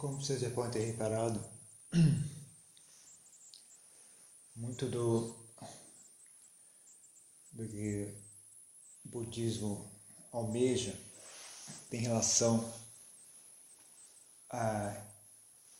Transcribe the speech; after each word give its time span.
Como 0.00 0.18
vocês 0.18 0.40
já 0.40 0.48
podem 0.48 0.70
ter 0.70 0.86
reparado, 0.86 1.44
muito 4.56 4.88
do, 4.88 5.36
do 7.52 7.68
que 7.68 8.10
o 9.04 9.08
budismo 9.10 9.92
almeja 10.32 10.98
tem 11.90 12.00
relação 12.00 12.72
a, 14.48 15.04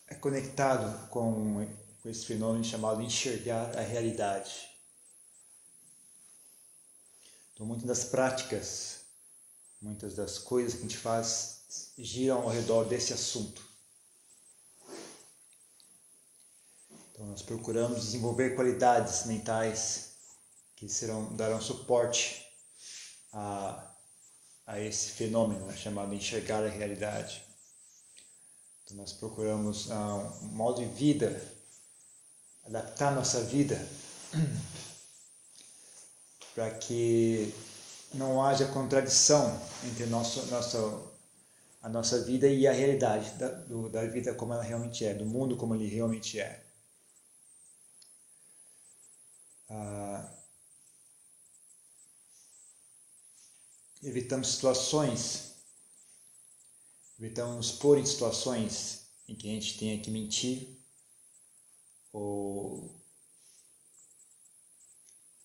é 0.06 0.14
conectado 0.16 1.08
com, 1.08 1.66
com 2.02 2.08
esse 2.10 2.26
fenômeno 2.26 2.62
chamado 2.62 3.00
enxergar 3.00 3.74
a 3.74 3.80
realidade. 3.80 4.68
Então, 7.54 7.64
muitas 7.64 7.86
das 7.86 8.04
práticas, 8.04 9.00
muitas 9.80 10.14
das 10.14 10.36
coisas 10.36 10.74
que 10.74 10.80
a 10.80 10.82
gente 10.82 10.98
faz 10.98 11.62
giram 11.96 12.42
ao 12.42 12.50
redor 12.50 12.84
desse 12.84 13.14
assunto. 13.14 13.69
Então, 17.20 17.28
nós 17.28 17.42
procuramos 17.42 18.00
desenvolver 18.00 18.54
qualidades 18.54 19.26
mentais 19.26 20.12
que 20.74 20.88
serão, 20.88 21.36
darão 21.36 21.60
suporte 21.60 22.46
a, 23.30 23.94
a 24.66 24.80
esse 24.80 25.10
fenômeno 25.10 25.70
chamado 25.76 26.14
enxergar 26.14 26.64
a 26.64 26.70
realidade. 26.70 27.44
Então, 28.82 28.96
nós 28.96 29.12
procuramos 29.12 29.88
uh, 29.88 30.44
um 30.44 30.46
modo 30.46 30.80
de 30.80 30.88
vida, 30.94 31.38
adaptar 32.64 33.14
nossa 33.14 33.42
vida 33.42 33.78
para 36.54 36.70
que 36.70 37.52
não 38.14 38.42
haja 38.42 38.64
contradição 38.68 39.60
entre 39.84 40.06
nosso, 40.06 40.46
nosso, 40.46 41.12
a 41.82 41.88
nossa 41.90 42.24
vida 42.24 42.48
e 42.48 42.66
a 42.66 42.72
realidade 42.72 43.30
da, 43.32 43.48
do, 43.48 43.90
da 43.90 44.06
vida 44.06 44.32
como 44.32 44.54
ela 44.54 44.62
realmente 44.62 45.04
é, 45.04 45.12
do 45.12 45.26
mundo 45.26 45.58
como 45.58 45.74
ele 45.74 45.86
realmente 45.86 46.40
é. 46.40 46.69
Ah, 49.70 50.30
evitamos 54.02 54.48
situações 54.48 55.50
Evitamos 57.20 57.54
nos 57.54 57.72
pôr 57.72 57.98
em 57.98 58.06
situações 58.06 59.02
em 59.28 59.34
que 59.34 59.46
a 59.46 59.52
gente 59.52 59.78
tenha 59.78 60.00
que 60.00 60.10
mentir 60.10 60.74
ou 62.14 62.98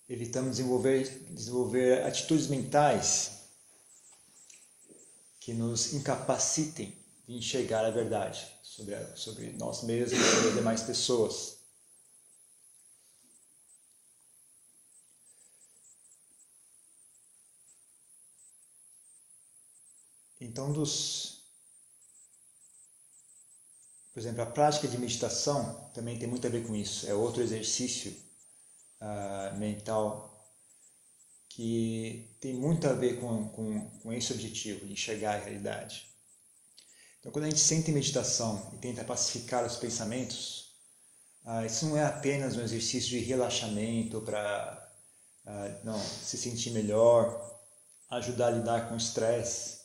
evitamos 0.08 0.52
desenvolver, 0.52 1.04
desenvolver 1.32 2.02
atitudes 2.06 2.48
mentais 2.48 3.42
que 5.42 5.54
nos 5.54 5.94
incapacitem 5.94 6.98
de 7.28 7.36
enxergar 7.36 7.84
a 7.84 7.92
verdade 7.92 8.48
sobre, 8.64 8.96
sobre 9.18 9.52
nós 9.52 9.84
mesmos 9.84 10.18
e 10.18 10.32
sobre 10.32 10.48
as 10.48 10.56
demais 10.56 10.82
pessoas. 10.82 11.55
Então, 20.56 20.72
dos 20.72 21.42
por 24.14 24.22
exemplo, 24.22 24.42
a 24.42 24.46
prática 24.46 24.88
de 24.88 24.98
meditação 24.98 25.92
também 25.94 26.18
tem 26.18 26.30
muito 26.30 26.48
a 26.48 26.50
ver 26.50 26.66
com 26.66 26.74
isso. 26.74 27.06
É 27.10 27.14
outro 27.14 27.44
exercício 27.44 28.16
uh, 29.02 29.58
mental 29.58 30.48
que 31.50 32.38
tem 32.40 32.54
muito 32.54 32.88
a 32.88 32.94
ver 32.94 33.20
com, 33.20 33.50
com, 33.50 33.90
com 34.00 34.14
esse 34.14 34.32
objetivo, 34.32 34.86
de 34.86 34.94
enxergar 34.94 35.36
a 35.36 35.40
realidade. 35.40 36.08
Então, 37.20 37.34
quando 37.34 37.44
a 37.44 37.50
gente 37.50 37.60
sente 37.60 37.92
meditação 37.92 38.72
e 38.74 38.78
tenta 38.78 39.04
pacificar 39.04 39.66
os 39.66 39.76
pensamentos, 39.76 40.74
uh, 41.44 41.66
isso 41.66 41.86
não 41.88 41.98
é 41.98 42.06
apenas 42.06 42.56
um 42.56 42.62
exercício 42.62 43.10
de 43.10 43.20
relaxamento 43.20 44.22
para 44.22 44.90
uh, 45.46 46.00
se 46.24 46.38
sentir 46.38 46.70
melhor, 46.70 47.60
ajudar 48.10 48.48
a 48.48 48.52
lidar 48.52 48.88
com 48.88 48.94
o 48.94 48.98
estresse, 48.98 49.84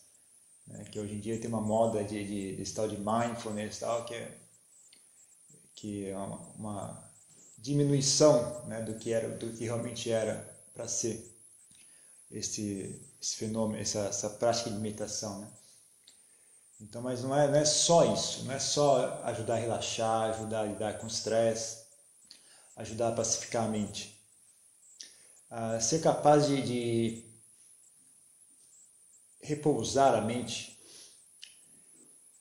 né, 0.71 0.85
que 0.85 0.99
hoje 0.99 1.15
em 1.15 1.21
dia 1.21 1.39
tem 1.39 1.49
uma 1.49 1.61
moda 1.61 2.03
de, 2.05 2.25
de, 2.25 2.57
desse 2.57 2.75
tal 2.75 2.89
de 2.89 2.97
mindfulness 2.97 3.79
tal, 3.79 4.05
que 4.05 4.15
é, 4.15 4.39
que 5.75 6.09
é 6.09 6.17
uma, 6.17 6.37
uma 6.57 7.11
diminuição 7.59 8.65
né, 8.67 8.83
do 8.83 8.95
que 8.95 9.13
era 9.13 9.29
do 9.37 9.53
que 9.53 9.65
realmente 9.65 10.11
era 10.11 10.49
para 10.73 10.89
ser 10.89 11.37
esse, 12.31 13.01
esse 13.21 13.37
fenômeno, 13.37 13.81
essa, 13.81 14.01
essa 14.01 14.31
prática 14.31 14.71
de 14.71 14.79
meditação. 14.79 15.41
Né? 15.41 15.49
Então, 16.81 17.03
mas 17.03 17.23
não 17.23 17.37
é, 17.37 17.47
não 17.49 17.57
é 17.57 17.65
só 17.65 18.13
isso, 18.15 18.45
não 18.45 18.55
é 18.55 18.59
só 18.59 19.23
ajudar 19.25 19.55
a 19.55 19.59
relaxar, 19.59 20.31
ajudar 20.31 20.61
a 20.61 20.67
lidar 20.67 20.99
com 20.99 21.05
o 21.05 21.11
estresse, 21.11 21.85
ajudar 22.77 23.09
a 23.09 23.13
pacificar 23.13 23.67
a 23.67 23.69
mente. 23.69 24.19
Ah, 25.51 25.81
ser 25.81 26.01
capaz 26.01 26.47
de, 26.47 26.63
de 26.63 27.30
repousar 29.41 30.15
a 30.15 30.21
mente 30.21 30.79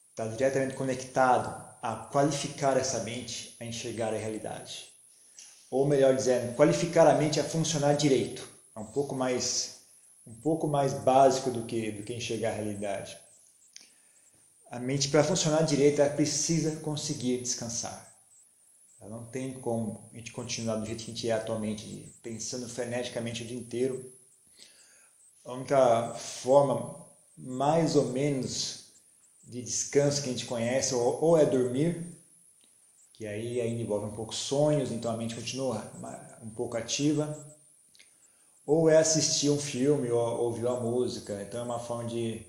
está 0.10 0.28
diretamente 0.28 0.76
conectado 0.76 1.68
a 1.82 1.96
qualificar 1.96 2.78
essa 2.78 3.04
mente 3.04 3.56
a 3.60 3.66
enxergar 3.66 4.14
a 4.14 4.18
realidade. 4.18 4.90
Ou 5.72 5.88
melhor 5.88 6.16
dizendo, 6.16 6.56
qualificar 6.56 7.08
a 7.08 7.16
mente 7.16 7.40
a 7.40 7.44
funcionar 7.44 7.94
direito. 7.94 8.48
É 8.76 8.80
um 8.80 8.86
pouco 8.86 9.16
mais 9.16 9.80
um 10.28 10.36
pouco 10.42 10.68
mais 10.68 10.94
básico 10.94 11.50
do 11.50 11.66
que 11.66 11.92
do 11.92 12.04
que 12.04 12.14
enxergar 12.14 12.50
a 12.50 12.56
realidade. 12.56 13.18
A 14.70 14.80
mente 14.80 15.08
para 15.08 15.24
funcionar 15.24 15.64
direito 15.64 16.02
ela 16.02 16.14
precisa 16.14 16.76
conseguir 16.82 17.42
descansar. 17.42 18.08
Ela 19.02 19.10
não 19.10 19.26
tem 19.26 19.54
como 19.54 20.10
a 20.14 20.18
gente 20.18 20.32
continuar 20.32 20.76
do 20.76 20.86
jeito 20.86 21.04
que 21.04 21.12
a 21.12 21.14
gente 21.14 21.30
é 21.30 21.32
atualmente, 21.32 22.14
pensando 22.22 22.68
freneticamente 22.68 23.44
o 23.44 23.48
dia 23.48 23.58
inteiro, 23.58 24.14
a 25.50 25.54
única 25.54 26.14
forma 26.14 26.96
mais 27.36 27.96
ou 27.96 28.06
menos 28.06 28.92
de 29.44 29.64
descanso 29.64 30.22
que 30.22 30.30
a 30.30 30.32
gente 30.32 30.46
conhece 30.46 30.94
ou, 30.94 31.24
ou 31.24 31.38
é 31.38 31.44
dormir, 31.44 32.06
que 33.14 33.26
aí 33.26 33.60
ainda 33.60 33.82
envolve 33.82 34.06
um 34.06 34.16
pouco 34.16 34.34
sonhos, 34.34 34.92
então 34.92 35.12
a 35.12 35.18
mente 35.18 35.34
continua 35.34 35.92
um 36.44 36.52
pouco 36.52 36.78
ativa, 36.78 37.36
ou 38.64 38.88
é 38.88 38.98
assistir 38.98 39.50
um 39.50 39.58
filme 39.58 40.12
ou 40.12 40.20
ouvir 40.44 40.66
uma 40.66 40.80
música, 40.80 41.42
então 41.42 41.62
é 41.62 41.64
uma 41.64 41.80
forma 41.80 42.08
de 42.08 42.46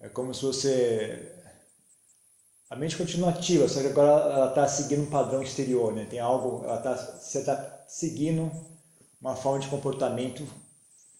é 0.00 0.08
como 0.08 0.34
se 0.34 0.42
você 0.42 1.32
a 2.68 2.74
mente 2.74 2.96
continua 2.96 3.30
ativa, 3.30 3.68
só 3.68 3.80
que 3.80 3.86
agora 3.86 4.08
ela 4.32 4.48
está 4.48 4.66
seguindo 4.66 5.02
um 5.02 5.10
padrão 5.10 5.40
exterior, 5.40 5.92
né? 5.92 6.06
Tem 6.06 6.18
algo, 6.18 6.64
ela 6.64 6.78
tá, 6.78 6.96
você 6.96 7.38
está 7.38 7.84
seguindo 7.86 8.50
uma 9.20 9.36
forma 9.36 9.60
de 9.60 9.68
comportamento 9.68 10.44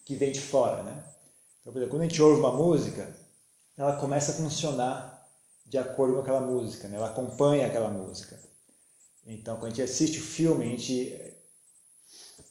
que 0.05 0.15
vem 0.15 0.33
de 0.33 0.41
fora, 0.41 0.83
né? 0.83 1.05
Então, 1.61 1.73
por 1.73 1.79
exemplo, 1.79 1.97
quando 1.97 2.03
a 2.03 2.09
gente 2.09 2.21
ouve 2.21 2.41
uma 2.41 2.53
música, 2.53 3.15
ela 3.77 3.97
começa 3.97 4.33
a 4.33 4.35
funcionar 4.35 5.27
de 5.67 5.79
acordo 5.79 6.15
com 6.15 6.21
aquela 6.21 6.41
música, 6.41 6.89
né? 6.89 6.97
ela 6.97 7.09
acompanha 7.09 7.67
aquela 7.67 7.89
música. 7.89 8.39
Então, 9.27 9.57
quando 9.57 9.67
a 9.67 9.71
gente 9.71 9.83
assiste 9.83 10.19
o 10.19 10.23
filme, 10.23 10.65
a 10.65 10.69
gente, 10.69 11.35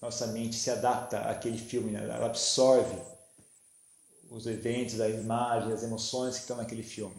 nossa 0.02 0.28
mente 0.28 0.56
se 0.56 0.72
adapta 0.72 1.20
àquele 1.20 1.58
filme, 1.58 1.92
né? 1.92 2.04
ela 2.04 2.26
absorve 2.26 2.98
os 4.30 4.48
eventos, 4.48 5.00
as 5.00 5.14
imagens, 5.14 5.74
as 5.74 5.84
emoções 5.84 6.36
que 6.36 6.42
estão 6.42 6.58
naquele 6.58 6.82
filme. 6.82 7.16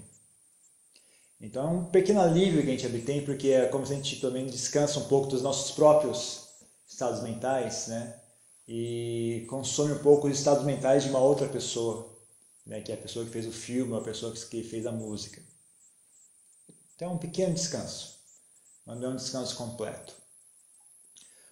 Então, 1.40 1.66
é 1.66 1.70
um 1.70 1.84
pequeno 1.84 2.20
alívio 2.20 2.62
que 2.62 2.68
a 2.68 2.70
gente 2.72 2.86
obtém, 2.86 3.24
porque 3.24 3.48
é 3.50 3.68
como 3.68 3.86
se 3.86 3.92
a 3.92 3.96
gente 3.96 4.20
também 4.20 4.46
descansa 4.46 4.98
um 4.98 5.06
pouco 5.06 5.28
dos 5.28 5.42
nossos 5.42 5.70
próprios 5.72 6.48
estados 6.86 7.22
mentais, 7.22 7.86
né? 7.86 8.20
E 8.66 9.46
consome 9.48 9.92
um 9.92 10.02
pouco 10.02 10.26
os 10.26 10.38
estados 10.38 10.64
mentais 10.64 11.02
de 11.02 11.10
uma 11.10 11.18
outra 11.18 11.48
pessoa, 11.48 12.14
né, 12.66 12.80
que 12.80 12.90
é 12.90 12.94
a 12.94 12.98
pessoa 12.98 13.24
que 13.24 13.30
fez 13.30 13.46
o 13.46 13.52
filme, 13.52 13.96
a 13.96 14.00
pessoa 14.00 14.32
que 14.32 14.62
fez 14.62 14.86
a 14.86 14.92
música. 14.92 15.42
Então 16.94 17.10
é 17.10 17.14
um 17.14 17.18
pequeno 17.18 17.54
descanso, 17.54 18.18
mas 18.86 18.98
não 18.98 19.10
é 19.10 19.12
um 19.12 19.16
descanso 19.16 19.56
completo. 19.56 20.14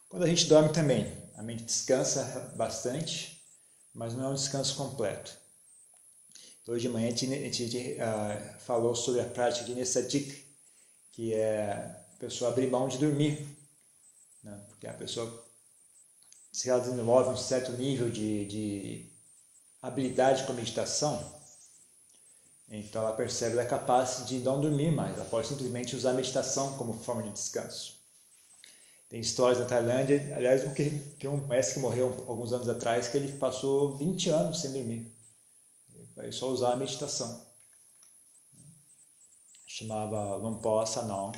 Quando 0.08 0.24
a 0.24 0.28
gente 0.28 0.46
dorme 0.46 0.72
também, 0.72 1.10
a 1.36 1.42
mente 1.42 1.64
descansa 1.64 2.52
bastante, 2.56 3.42
mas 3.92 4.14
não 4.14 4.26
é 4.26 4.28
um 4.28 4.34
descanso 4.34 4.76
completo. 4.76 5.36
Hoje 6.66 6.82
de 6.82 6.88
manhã 6.88 7.08
a 7.08 7.10
gente, 7.10 7.34
a 7.34 7.52
gente 7.52 7.96
uh, 7.96 8.60
falou 8.60 8.94
sobre 8.94 9.20
a 9.20 9.24
prática 9.24 9.64
de 9.64 9.74
Nessadik, 9.74 10.46
que 11.10 11.34
é 11.34 11.72
a 12.14 12.16
pessoa 12.18 12.50
abrir 12.50 12.70
mão 12.70 12.88
de 12.88 12.98
dormir, 12.98 13.46
né? 14.42 14.64
porque 14.68 14.86
a 14.86 14.94
pessoa 14.94 15.44
se 16.52 16.68
ela 16.68 16.80
desenvolve 16.80 17.30
um 17.30 17.36
certo 17.36 17.72
nível 17.72 18.10
de, 18.10 18.44
de 18.44 19.12
habilidade 19.80 20.44
com 20.44 20.52
meditação, 20.52 21.40
então 22.68 23.02
ela 23.02 23.16
percebe 23.16 23.52
que 23.52 23.58
ela 23.58 23.66
é 23.66 23.70
capaz 23.70 24.26
de 24.26 24.38
não 24.40 24.60
dormir 24.60 24.92
mais, 24.92 25.16
ela 25.16 25.24
pode 25.24 25.48
simplesmente 25.48 25.96
usar 25.96 26.10
a 26.10 26.14
meditação 26.14 26.76
como 26.76 26.92
forma 26.92 27.22
de 27.22 27.30
descanso. 27.30 28.00
Tem 29.08 29.20
histórias 29.20 29.58
na 29.58 29.66
Tailândia, 29.66 30.34
aliás, 30.34 30.72
que, 30.72 30.90
que 31.18 31.28
um 31.28 31.46
mestre 31.46 31.74
que 31.74 31.80
morreu 31.80 32.24
alguns 32.26 32.52
anos 32.52 32.66
atrás, 32.66 33.08
que 33.08 33.16
ele 33.18 33.32
passou 33.36 33.96
20 33.98 34.30
anos 34.30 34.60
sem 34.60 34.72
dormir. 34.72 35.12
Ele 36.16 36.32
só 36.32 36.48
usar 36.48 36.72
a 36.72 36.76
meditação. 36.76 37.46
chamava 39.66 40.36
Lompo 40.36 40.86
Sanon. 40.86 41.32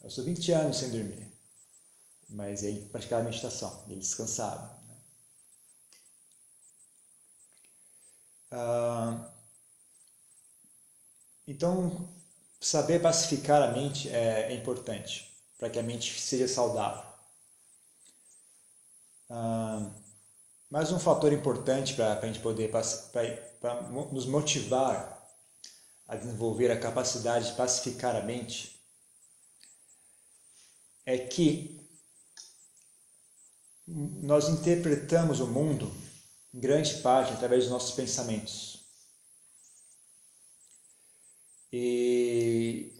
Eu 0.00 0.10
sou 0.10 0.22
20 0.22 0.52
anos 0.52 0.76
sem 0.76 0.90
dormir, 0.90 1.31
mas 2.32 2.62
ele 2.62 2.86
praticava 2.88 3.22
meditação, 3.22 3.84
ele 3.88 4.00
descansava. 4.00 4.78
Né? 4.88 4.96
Ah, 8.52 9.32
então, 11.46 12.08
saber 12.60 13.00
pacificar 13.00 13.62
a 13.62 13.72
mente 13.72 14.08
é, 14.08 14.52
é 14.52 14.54
importante 14.54 15.32
para 15.58 15.70
que 15.70 15.78
a 15.78 15.82
mente 15.82 16.20
seja 16.20 16.48
saudável. 16.48 17.04
Ah, 19.30 19.90
mais 20.70 20.90
um 20.90 20.98
fator 20.98 21.32
importante 21.32 21.94
para 21.94 22.18
a 22.18 22.26
gente 22.26 22.40
poder 22.40 22.70
para 22.70 23.82
nos 24.10 24.26
motivar 24.26 25.22
a 26.08 26.16
desenvolver 26.16 26.70
a 26.70 26.80
capacidade 26.80 27.50
de 27.50 27.56
pacificar 27.56 28.16
a 28.16 28.22
mente 28.22 28.80
é 31.04 31.18
que 31.18 31.81
nós 34.22 34.48
interpretamos 34.48 35.40
o 35.40 35.46
mundo 35.46 35.92
em 36.54 36.60
grande 36.60 36.94
parte 36.98 37.32
através 37.32 37.64
dos 37.64 37.72
nossos 37.72 37.92
pensamentos. 37.92 38.72
E 41.72 42.92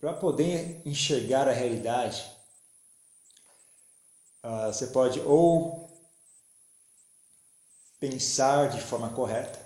para 0.00 0.14
poder 0.14 0.82
enxergar 0.84 1.46
a 1.46 1.52
realidade, 1.52 2.24
uh, 4.42 4.72
você 4.72 4.88
pode 4.88 5.20
ou 5.20 5.82
pensar 8.00 8.68
de 8.68 8.80
forma 8.80 9.10
correta, 9.10 9.60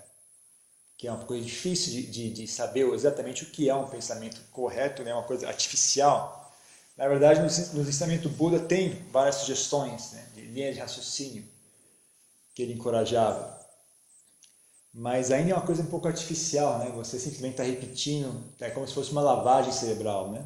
que 0.98 1.08
é 1.08 1.12
uma 1.12 1.24
coisa 1.24 1.42
difícil 1.42 1.92
de, 1.92 2.06
de, 2.06 2.30
de, 2.30 2.46
saber 2.46 2.86
exatamente 2.92 3.44
o 3.44 3.50
que 3.50 3.70
é 3.70 3.74
um 3.74 3.88
pensamento 3.88 4.42
correto, 4.50 5.02
né? 5.02 5.14
uma 5.14 5.22
coisa 5.22 5.48
artificial. 5.48 6.45
Na 6.96 7.08
verdade, 7.08 7.40
no, 7.74 7.82
ensinamento 7.82 8.28
Buda 8.30 8.58
tem 8.58 8.90
várias 9.10 9.36
sugestões 9.36 10.12
né? 10.12 10.30
de 10.34 10.40
linha 10.46 10.72
de 10.72 10.80
raciocínio 10.80 11.46
que 12.54 12.62
ele 12.62 12.72
encorajava. 12.72 13.54
Mas 14.94 15.30
ainda 15.30 15.50
é 15.50 15.54
uma 15.54 15.66
coisa 15.66 15.82
um 15.82 15.90
pouco 15.90 16.08
artificial, 16.08 16.78
né? 16.78 16.90
Você 16.92 17.18
simplesmente 17.18 17.52
está 17.52 17.62
repetindo, 17.62 18.42
é 18.58 18.70
como 18.70 18.88
se 18.88 18.94
fosse 18.94 19.10
uma 19.12 19.20
lavagem 19.20 19.70
cerebral, 19.70 20.32
né? 20.32 20.42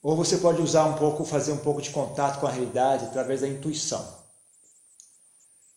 Ou 0.00 0.14
você 0.14 0.38
pode 0.38 0.62
usar 0.62 0.84
um 0.84 0.96
pouco, 0.96 1.24
fazer 1.24 1.50
um 1.50 1.58
pouco 1.58 1.82
de 1.82 1.90
contato 1.90 2.38
com 2.38 2.46
a 2.46 2.50
realidade 2.52 3.06
através 3.06 3.40
da 3.40 3.48
intuição. 3.48 4.24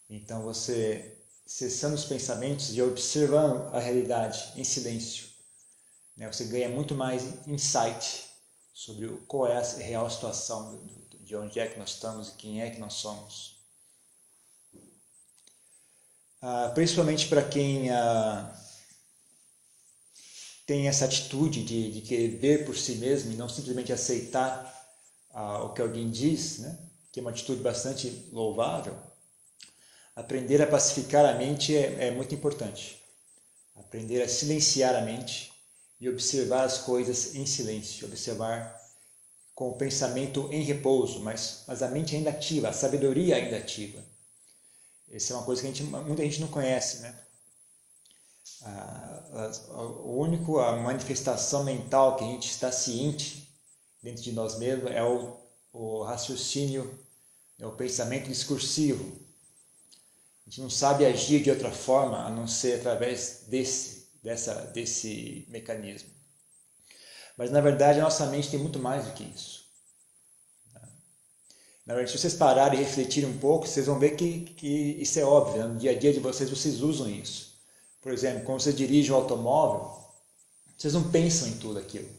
Então 0.08 0.44
você 0.44 1.18
cessando 1.44 1.96
os 1.96 2.06
pensamentos 2.06 2.72
e 2.76 2.82
observando 2.84 3.74
a 3.74 3.80
realidade 3.80 4.54
em 4.56 4.64
silêncio, 4.64 5.28
né? 6.16 6.32
Você 6.32 6.46
ganha 6.46 6.70
muito 6.70 6.94
mais 6.94 7.48
insight 7.48 8.33
sobre 8.74 9.08
qual 9.28 9.48
é 9.48 9.58
a 9.58 9.62
real 9.62 10.10
situação 10.10 10.84
de 11.22 11.36
onde 11.36 11.60
é 11.60 11.68
que 11.68 11.78
nós 11.78 11.92
estamos 11.92 12.30
e 12.30 12.34
quem 12.34 12.62
é 12.62 12.70
que 12.72 12.80
nós 12.80 12.94
somos. 12.94 13.54
Ah, 16.42 16.72
principalmente 16.74 17.28
para 17.28 17.48
quem 17.48 17.90
ah, 17.92 18.54
tem 20.66 20.88
essa 20.88 21.06
atitude 21.06 21.64
de, 21.64 21.92
de 21.92 22.02
querer 22.02 22.38
ver 22.38 22.66
por 22.66 22.76
si 22.76 22.96
mesmo 22.96 23.32
e 23.32 23.36
não 23.36 23.48
simplesmente 23.48 23.94
aceitar 23.94 24.74
ah, 25.32 25.64
o 25.64 25.74
que 25.74 25.82
alguém 25.82 26.10
diz, 26.10 26.60
né? 26.60 26.78
que 27.12 27.20
é 27.20 27.22
uma 27.22 27.30
atitude 27.30 27.62
bastante 27.62 28.28
louvável, 28.32 28.98
aprender 30.16 30.62
a 30.62 30.68
pacificar 30.68 31.24
a 31.26 31.38
mente 31.38 31.76
é, 31.76 32.08
é 32.08 32.12
muito 32.12 32.34
importante. 32.34 33.02
Aprender 33.76 34.22
a 34.22 34.28
silenciar 34.28 34.96
a 34.96 35.02
mente 35.02 35.53
e 36.04 36.10
observar 36.10 36.66
as 36.66 36.80
coisas 36.80 37.34
em 37.34 37.46
silêncio, 37.46 38.06
observar 38.06 38.78
com 39.56 39.70
o 39.70 39.78
pensamento 39.78 40.50
em 40.52 40.62
repouso, 40.62 41.22
mas, 41.22 41.64
mas 41.66 41.82
a 41.82 41.88
mente 41.88 42.14
ainda 42.14 42.30
ativa, 42.30 42.68
a 42.68 42.74
sabedoria 42.74 43.38
ainda 43.38 43.56
ativa. 43.56 44.04
Essa 45.10 45.32
é 45.32 45.38
uma 45.38 45.46
coisa 45.46 45.62
que 45.62 45.68
a 45.70 45.72
gente, 45.72 45.84
muita 45.84 46.24
gente 46.24 46.42
não 46.42 46.50
conhece, 46.50 47.00
né? 47.04 47.18
A, 48.64 49.24
a, 49.32 49.82
o 49.82 50.20
único 50.20 50.60
a 50.60 50.76
manifestação 50.76 51.64
mental 51.64 52.18
que 52.18 52.26
a 52.26 52.28
gente 52.28 52.50
está 52.50 52.70
ciente 52.70 53.50
dentro 54.02 54.22
de 54.24 54.34
nós 54.34 54.58
mesmos 54.58 54.92
é 54.92 55.02
o, 55.02 55.38
o 55.72 56.04
raciocínio, 56.04 57.00
é 57.58 57.66
o 57.66 57.78
pensamento 57.78 58.28
discursivo. 58.28 59.10
A 60.46 60.50
gente 60.50 60.60
não 60.60 60.70
sabe 60.70 61.06
agir 61.06 61.42
de 61.42 61.50
outra 61.50 61.72
forma 61.72 62.26
a 62.26 62.30
não 62.30 62.46
ser 62.46 62.82
através 62.82 63.46
desse, 63.48 64.03
dessa, 64.24 64.54
desse 64.74 65.46
mecanismo. 65.50 66.10
Mas 67.38 67.52
na 67.52 67.62
verdade 67.62 68.00
a 68.00 68.04
nossa 68.04 68.26
mente 68.28 68.50
tem 68.50 68.60
muito 68.60 68.80
mais 68.80 69.06
do 69.06 69.12
que 69.14 69.24
isso. 69.24 69.64
Na 71.86 71.94
verdade, 71.96 72.12
se 72.12 72.18
vocês 72.18 72.34
pararem 72.34 72.80
e 72.80 72.84
refletirem 72.84 73.30
um 73.30 73.38
pouco, 73.38 73.68
vocês 73.68 73.88
vão 73.88 74.00
ver 74.00 74.16
que, 74.16 74.42
que 74.42 74.68
isso 75.02 75.20
é 75.20 75.26
óbvio. 75.26 75.62
Né? 75.62 75.68
No 75.68 75.80
dia 75.80 75.92
a 75.92 76.00
dia 76.00 76.14
de 76.14 76.20
vocês, 76.20 76.50
vocês 76.50 76.82
usam 76.82 77.10
isso. 77.10 77.54
Por 78.02 78.14
exemplo, 78.14 78.46
quando 78.46 78.62
você 78.62 78.72
dirige 78.72 79.12
um 79.12 79.16
automóvel, 79.16 80.02
vocês 80.78 80.94
não 80.94 81.12
pensam 81.12 81.50
em 81.50 81.58
tudo 81.58 81.80
aquilo. 81.80 82.10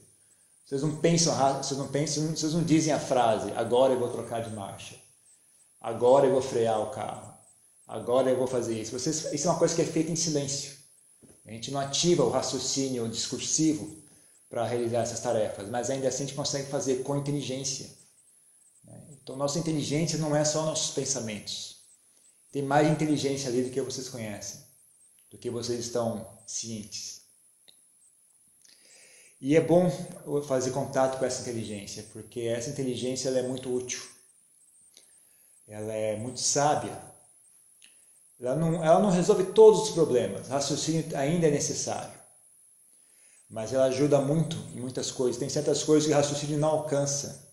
Vocês 0.66 0.82
não 0.82 0.96
pensam, 0.96 1.34
vocês 1.62 1.78
não 1.78 1.88
pensam, 1.88 2.36
vocês 2.36 2.52
não 2.52 2.62
dizem 2.62 2.92
a 2.92 2.98
frase, 2.98 3.52
agora 3.52 3.94
eu 3.94 3.98
vou 3.98 4.10
trocar 4.10 4.42
de 4.42 4.50
marcha. 4.54 4.96
Agora 5.80 6.26
eu 6.26 6.32
vou 6.32 6.42
frear 6.42 6.80
o 6.80 6.90
carro. 6.90 7.32
Agora 7.86 8.30
eu 8.30 8.36
vou 8.36 8.46
fazer 8.46 8.80
isso. 8.80 8.98
Vocês, 8.98 9.32
isso 9.32 9.46
é 9.46 9.50
uma 9.50 9.58
coisa 9.58 9.74
que 9.74 9.82
é 9.82 9.86
feita 9.86 10.10
em 10.10 10.16
silêncio. 10.16 10.73
A 11.46 11.50
gente 11.50 11.70
não 11.70 11.80
ativa 11.80 12.24
o 12.24 12.30
raciocínio 12.30 13.08
discursivo 13.08 14.02
para 14.48 14.66
realizar 14.66 15.02
essas 15.02 15.20
tarefas, 15.20 15.68
mas 15.68 15.90
ainda 15.90 16.08
assim 16.08 16.24
a 16.24 16.26
gente 16.26 16.36
consegue 16.36 16.70
fazer 16.70 17.02
com 17.02 17.16
inteligência 17.16 17.90
então, 19.24 19.36
nossa 19.36 19.58
inteligência 19.58 20.18
não 20.18 20.36
é 20.36 20.44
só 20.44 20.66
nossos 20.66 20.94
pensamentos. 20.94 21.78
Tem 22.52 22.60
mais 22.60 22.86
inteligência 22.86 23.48
ali 23.48 23.62
do 23.62 23.70
que 23.70 23.80
vocês 23.80 24.06
conhecem, 24.06 24.60
do 25.30 25.38
que 25.38 25.48
vocês 25.48 25.80
estão 25.80 26.38
cientes. 26.46 27.22
E 29.40 29.56
é 29.56 29.62
bom 29.62 29.90
fazer 30.46 30.72
contato 30.72 31.18
com 31.18 31.24
essa 31.24 31.40
inteligência, 31.40 32.04
porque 32.12 32.42
essa 32.42 32.68
inteligência 32.68 33.28
ela 33.28 33.38
é 33.38 33.48
muito 33.48 33.74
útil. 33.74 34.02
Ela 35.66 35.94
é 35.94 36.16
muito 36.16 36.40
sábia. 36.40 37.13
Ela 38.40 38.56
não, 38.56 38.84
ela 38.84 39.00
não 39.00 39.10
resolve 39.10 39.44
todos 39.52 39.82
os 39.82 39.90
problemas. 39.90 40.48
Raciocínio 40.48 41.04
ainda 41.16 41.46
é 41.46 41.50
necessário. 41.50 42.12
Mas 43.48 43.72
ela 43.72 43.84
ajuda 43.84 44.20
muito 44.20 44.56
em 44.74 44.80
muitas 44.80 45.10
coisas. 45.10 45.38
Tem 45.38 45.48
certas 45.48 45.82
coisas 45.82 46.06
que 46.06 46.12
raciocínio 46.12 46.58
não 46.58 46.68
alcança 46.68 47.44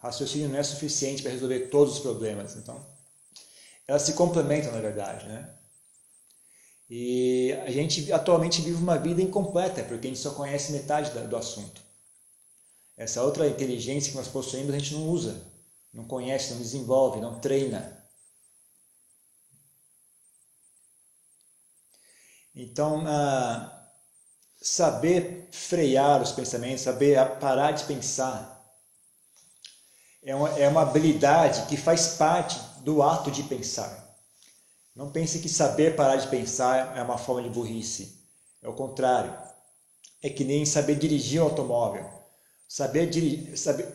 raciocínio 0.00 0.48
não 0.48 0.58
é 0.58 0.62
suficiente 0.62 1.22
para 1.22 1.30
resolver 1.30 1.68
todos 1.68 1.94
os 1.94 2.00
problemas. 2.00 2.56
Então, 2.56 2.84
elas 3.86 4.02
se 4.02 4.14
complementam, 4.14 4.72
na 4.72 4.80
verdade, 4.80 5.26
né? 5.26 5.54
E 6.88 7.52
a 7.64 7.70
gente 7.70 8.12
atualmente 8.12 8.62
vive 8.62 8.82
uma 8.82 8.98
vida 8.98 9.22
incompleta, 9.22 9.84
porque 9.84 10.08
a 10.08 10.10
gente 10.10 10.20
só 10.20 10.30
conhece 10.30 10.72
metade 10.72 11.10
do 11.28 11.36
assunto. 11.36 11.80
Essa 12.96 13.22
outra 13.22 13.46
inteligência 13.46 14.10
que 14.10 14.16
nós 14.16 14.26
possuímos 14.26 14.74
a 14.74 14.78
gente 14.78 14.94
não 14.94 15.08
usa, 15.08 15.40
não 15.92 16.04
conhece, 16.04 16.52
não 16.52 16.60
desenvolve, 16.60 17.20
não 17.20 17.38
treina. 17.38 17.99
Então, 22.62 23.02
saber 24.60 25.48
frear 25.50 26.20
os 26.20 26.30
pensamentos, 26.30 26.82
saber 26.82 27.18
parar 27.38 27.72
de 27.72 27.84
pensar, 27.84 28.60
é 30.22 30.34
uma, 30.34 30.50
é 30.58 30.68
uma 30.68 30.82
habilidade 30.82 31.66
que 31.68 31.78
faz 31.78 32.16
parte 32.18 32.60
do 32.82 33.02
ato 33.02 33.30
de 33.30 33.44
pensar. 33.44 34.14
Não 34.94 35.10
pense 35.10 35.38
que 35.38 35.48
saber 35.48 35.96
parar 35.96 36.16
de 36.16 36.28
pensar 36.28 36.98
é 36.98 37.02
uma 37.02 37.16
forma 37.16 37.42
de 37.42 37.48
burrice. 37.48 38.20
É 38.60 38.68
o 38.68 38.74
contrário. 38.74 39.34
É 40.22 40.28
que 40.28 40.44
nem 40.44 40.66
saber 40.66 40.96
dirigir 40.96 41.40
um 41.40 41.44
automóvel. 41.44 42.06
Saber, 42.68 43.08
dirigir, 43.08 43.56
saber 43.56 43.88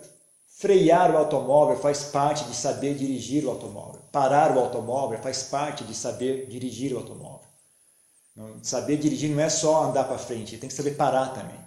frear 0.57 1.13
o 1.13 1.17
automóvel 1.17 1.77
faz 1.77 2.05
parte 2.05 2.45
de 2.45 2.55
saber 2.55 2.95
dirigir 2.95 3.45
o 3.45 3.51
automóvel. 3.51 4.01
Parar 4.12 4.57
o 4.57 4.60
automóvel 4.60 5.19
faz 5.19 5.43
parte 5.43 5.84
de 5.84 5.93
saber 5.93 6.48
dirigir 6.48 6.93
o 6.93 6.98
automóvel. 6.98 7.34
Saber 8.61 8.97
dirigir 8.97 9.29
não 9.29 9.41
é 9.41 9.49
só 9.49 9.85
andar 9.85 10.03
para 10.05 10.17
frente, 10.17 10.57
tem 10.57 10.69
que 10.69 10.75
saber 10.75 10.95
parar 10.95 11.29
também. 11.29 11.59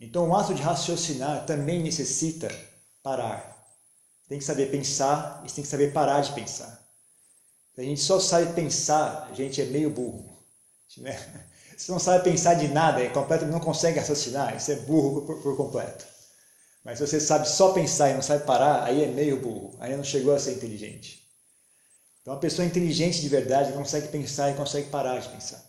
Então, 0.00 0.28
o 0.28 0.34
ato 0.34 0.54
de 0.54 0.62
raciocinar 0.62 1.46
também 1.46 1.82
necessita 1.82 2.48
parar 3.02 3.58
tem 4.28 4.38
que 4.38 4.44
saber 4.44 4.70
pensar 4.70 5.42
e 5.44 5.50
tem 5.50 5.64
que 5.64 5.70
saber 5.70 5.92
parar 5.92 6.20
de 6.20 6.32
pensar. 6.32 6.86
Se 7.74 7.80
a 7.80 7.84
gente 7.84 8.00
só 8.00 8.20
sabe 8.20 8.52
pensar, 8.52 9.28
a 9.30 9.34
gente 9.34 9.60
é 9.60 9.64
meio 9.64 9.90
burro. 9.90 10.44
Né? 10.98 11.18
Se 11.76 11.90
não 11.90 11.98
sabe 11.98 12.24
pensar 12.24 12.54
de 12.54 12.68
nada, 12.68 13.00
é 13.00 13.08
completo, 13.08 13.46
não 13.46 13.60
consegue 13.60 14.00
raciocinar, 14.00 14.56
isso 14.56 14.72
é 14.72 14.76
burro 14.76 15.24
por, 15.24 15.40
por, 15.40 15.56
completo. 15.56 16.04
Mas 16.84 16.98
se 16.98 17.06
você 17.06 17.20
sabe 17.20 17.48
só 17.48 17.72
pensar 17.72 18.10
e 18.10 18.14
não 18.14 18.22
sabe 18.22 18.44
parar, 18.44 18.82
aí 18.82 19.04
é 19.04 19.06
meio 19.06 19.40
burro, 19.40 19.76
aí 19.78 19.96
não 19.96 20.02
chegou 20.02 20.34
a 20.34 20.40
ser 20.40 20.54
inteligente. 20.54 21.22
Então, 22.20 22.34
uma 22.34 22.40
pessoa 22.40 22.66
inteligente 22.66 23.20
de 23.20 23.28
verdade 23.28 23.72
consegue 23.72 24.08
pensar 24.08 24.50
e 24.50 24.54
consegue 24.54 24.90
parar 24.90 25.20
de 25.20 25.28
pensar. 25.28 25.64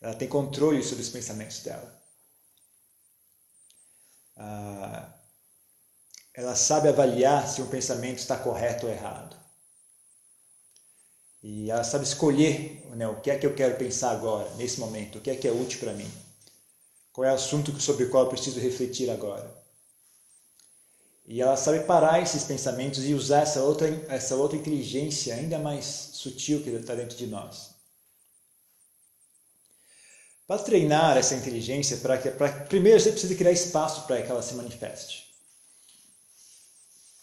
Ela 0.00 0.14
tem 0.14 0.28
controle 0.28 0.82
sobre 0.82 1.02
os 1.02 1.10
pensamentos 1.10 1.60
dela. 1.60 2.00
Ah, 4.36 5.12
ela 6.32 6.56
sabe 6.56 6.88
avaliar 6.88 7.46
se 7.46 7.60
um 7.60 7.66
pensamento 7.66 8.18
está 8.18 8.38
correto 8.38 8.86
ou 8.86 8.92
errado. 8.92 9.36
E 11.42 11.70
ela 11.70 11.84
sabe 11.84 12.04
escolher 12.04 12.86
né, 12.96 13.06
o 13.08 13.20
que 13.20 13.30
é 13.30 13.38
que 13.38 13.46
eu 13.46 13.54
quero 13.54 13.76
pensar 13.76 14.10
agora, 14.12 14.48
nesse 14.56 14.78
momento, 14.80 15.18
o 15.18 15.20
que 15.20 15.30
é 15.30 15.36
que 15.36 15.48
é 15.48 15.52
útil 15.52 15.80
para 15.80 15.92
mim. 15.92 16.10
Qual 17.12 17.26
é 17.26 17.32
o 17.32 17.34
assunto 17.34 17.78
sobre 17.80 18.04
o 18.04 18.10
qual 18.10 18.24
eu 18.24 18.30
preciso 18.30 18.60
refletir 18.60 19.10
agora. 19.10 19.50
E 21.26 21.40
ela 21.40 21.56
sabe 21.56 21.80
parar 21.80 22.20
esses 22.20 22.44
pensamentos 22.44 23.04
e 23.04 23.14
usar 23.14 23.42
essa 23.42 23.62
outra, 23.62 23.88
essa 24.08 24.34
outra 24.34 24.58
inteligência 24.58 25.34
ainda 25.34 25.58
mais 25.58 25.84
sutil 25.84 26.62
que 26.62 26.70
está 26.70 26.94
dentro 26.94 27.16
de 27.16 27.26
nós. 27.26 27.79
Para 30.50 30.64
treinar 30.64 31.16
essa 31.16 31.36
inteligência, 31.36 31.98
para 31.98 32.18
que, 32.18 32.28
pra, 32.28 32.48
primeiro 32.48 32.98
você 32.98 33.12
precisa 33.12 33.36
criar 33.36 33.52
espaço 33.52 34.04
para 34.08 34.20
que 34.20 34.28
ela 34.28 34.42
se 34.42 34.54
manifeste. 34.54 35.32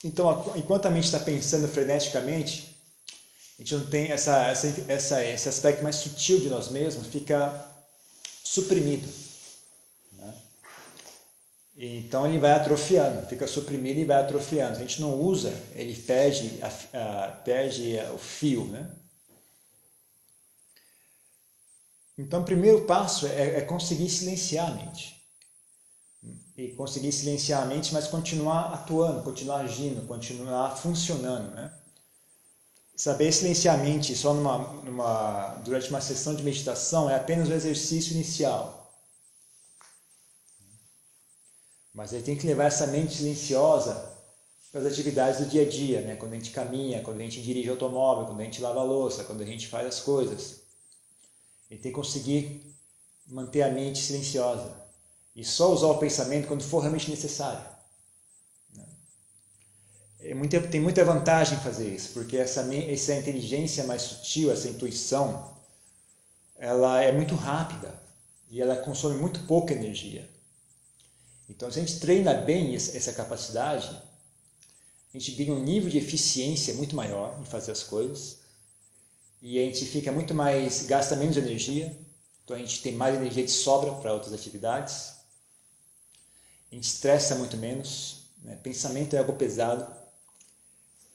Então, 0.02 0.54
enquanto 0.56 0.86
a 0.86 0.90
mente 0.90 1.04
está 1.04 1.20
pensando 1.20 1.68
freneticamente, 1.68 2.74
a 3.60 3.62
gente 3.62 3.76
não 3.76 3.86
tem 3.88 4.14
essa, 4.14 4.48
essa, 4.48 4.86
essa, 4.88 5.26
esse 5.26 5.50
aspecto 5.50 5.84
mais 5.84 5.98
sutil 5.98 6.40
de 6.40 6.48
nós 6.48 6.70
mesmos, 6.70 7.08
fica 7.08 7.54
suprimido. 8.46 9.06
Né? 10.14 10.34
Então 11.76 12.26
ele 12.26 12.40
vai 12.40 12.54
atrofiando, 12.54 13.28
fica 13.28 13.46
suprimido 13.46 14.00
e 14.00 14.06
vai 14.06 14.22
atrofiando. 14.22 14.78
A 14.78 14.80
gente 14.80 15.02
não 15.02 15.14
usa, 15.20 15.54
ele 15.76 15.94
perde, 15.96 16.62
a, 16.62 17.26
a, 17.26 17.28
perde 17.44 18.00
o 18.16 18.18
fio. 18.18 18.64
Né? 18.68 18.90
Então 22.18 22.42
o 22.42 22.46
primeiro 22.46 22.82
passo 22.86 23.28
é, 23.28 23.58
é 23.58 23.62
conseguir 23.62 24.10
silenciar 24.10 24.72
a 24.72 24.76
mente. 24.76 25.16
E 26.58 26.70
conseguir 26.70 27.12
silenciar 27.12 27.62
a 27.62 27.66
mente, 27.66 27.94
mas 27.94 28.08
continuar 28.08 28.74
atuando, 28.74 29.22
continuar 29.22 29.58
agindo, 29.58 30.08
continuar 30.08 30.76
funcionando. 30.76 31.54
Né? 31.54 31.72
Saber 32.96 33.32
silenciar 33.32 33.80
a 33.80 33.84
mente 33.84 34.16
só 34.16 34.34
numa, 34.34 34.58
numa, 34.82 35.50
durante 35.64 35.92
uma 35.92 36.02
sessão 36.02 36.34
de 36.34 36.42
meditação 36.42 37.08
é 37.08 37.16
apenas 37.16 37.48
o 37.48 37.54
exercício 37.54 38.14
inicial. 38.14 38.92
Mas 41.94 42.12
aí 42.12 42.24
tem 42.24 42.36
que 42.36 42.48
levar 42.48 42.66
essa 42.66 42.88
mente 42.88 43.18
silenciosa 43.18 44.16
para 44.72 44.82
as 44.82 44.88
atividades 44.88 45.40
do 45.40 45.46
dia 45.46 45.62
a 45.62 45.70
dia, 45.70 46.02
né? 46.02 46.16
quando 46.16 46.34
a 46.34 46.36
gente 46.36 46.50
caminha, 46.50 47.04
quando 47.04 47.20
a 47.20 47.24
gente 47.24 47.42
dirige 47.42 47.70
automóvel, 47.70 48.26
quando 48.26 48.42
a 48.42 48.44
gente 48.44 48.62
lava 48.62 48.80
a 48.80 48.84
louça, 48.84 49.24
quando 49.24 49.42
a 49.42 49.46
gente 49.46 49.68
faz 49.68 49.86
as 49.86 50.00
coisas. 50.00 50.67
E 51.70 51.78
tem 51.78 51.92
que 51.92 51.98
conseguir 51.98 52.76
manter 53.28 53.62
a 53.62 53.70
mente 53.70 54.00
silenciosa. 54.00 54.74
E 55.36 55.44
só 55.44 55.72
usar 55.72 55.88
o 55.88 55.98
pensamento 55.98 56.48
quando 56.48 56.64
for 56.64 56.80
realmente 56.80 57.10
necessário. 57.10 57.64
É 60.20 60.34
muita, 60.34 60.60
tem 60.62 60.82
muita 60.82 61.06
vantagem 61.06 61.60
fazer 61.60 61.94
isso, 61.94 62.10
porque 62.14 62.38
essa, 62.38 62.62
essa 62.74 63.14
inteligência 63.14 63.84
mais 63.84 64.02
sutil, 64.02 64.52
essa 64.52 64.68
intuição, 64.68 65.56
ela 66.58 67.02
é 67.02 67.12
muito 67.12 67.36
rápida 67.36 67.94
e 68.50 68.60
ela 68.60 68.78
consome 68.78 69.18
muito 69.18 69.42
pouca 69.42 69.74
energia. 69.74 70.28
Então, 71.48 71.72
se 71.72 71.80
a 71.80 71.84
gente 71.86 72.00
treina 72.00 72.34
bem 72.34 72.76
essa 72.76 73.14
capacidade, 73.14 73.90
a 75.14 75.18
gente 75.18 75.32
ganha 75.32 75.54
um 75.54 75.64
nível 75.64 75.90
de 75.90 75.98
eficiência 75.98 76.74
muito 76.74 76.96
maior 76.96 77.40
em 77.40 77.46
fazer 77.46 77.72
as 77.72 77.84
coisas 77.84 78.40
e 79.42 79.60
a 79.60 79.64
gente 79.64 79.86
fica 79.86 80.12
muito 80.12 80.34
mais, 80.34 80.86
gasta 80.86 81.16
menos 81.16 81.38
energia, 81.38 81.98
então 82.44 82.56
a 82.56 82.60
gente 82.60 82.82
tem 82.82 82.94
mais 82.94 83.16
energia 83.16 83.44
de 83.44 83.52
sobra 83.52 83.92
para 83.94 84.14
outras 84.14 84.34
atividades, 84.34 85.14
a 86.72 86.76
gente 86.76 86.86
estressa 86.86 87.36
muito 87.36 87.58
menos, 87.58 88.28
né? 88.44 88.58
pensamento 88.62 89.16
é 89.16 89.20
algo 89.20 89.34
pesado, 89.34 89.88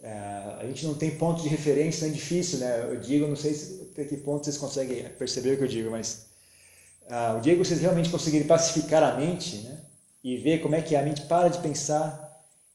é, 0.02 0.57
a 0.61 0.64
gente 0.67 0.85
não 0.85 0.95
tem 0.95 1.17
ponto 1.17 1.43
de 1.43 1.49
referência, 1.49 2.07
é 2.07 2.09
difícil, 2.09 2.59
né? 2.59 2.91
Eu 2.91 2.99
digo, 2.99 3.29
não 3.29 3.37
sei 3.37 3.55
se, 3.55 3.88
até 3.93 4.05
que 4.05 4.17
ponto 4.17 4.45
vocês 4.45 4.59
conseguem 4.59 5.09
perceber 5.11 5.52
o 5.52 5.57
que 5.57 5.62
eu 5.62 5.69
digo, 5.69 5.91
mas 5.93 6.26
uh, 7.02 7.38
o 7.38 7.41
que 7.41 7.55
vocês 7.55 7.81
realmente 7.81 8.11
conseguirem 8.11 8.47
pacificar 8.47 9.02
a 9.02 9.17
mente, 9.17 9.59
né? 9.59 9.81
E 10.25 10.37
ver 10.38 10.61
como 10.61 10.75
é 10.75 10.83
que 10.83 10.97
a 10.97 11.02
mente 11.02 11.23
para 11.23 11.49
de 11.49 11.59
pensar, 11.61 12.32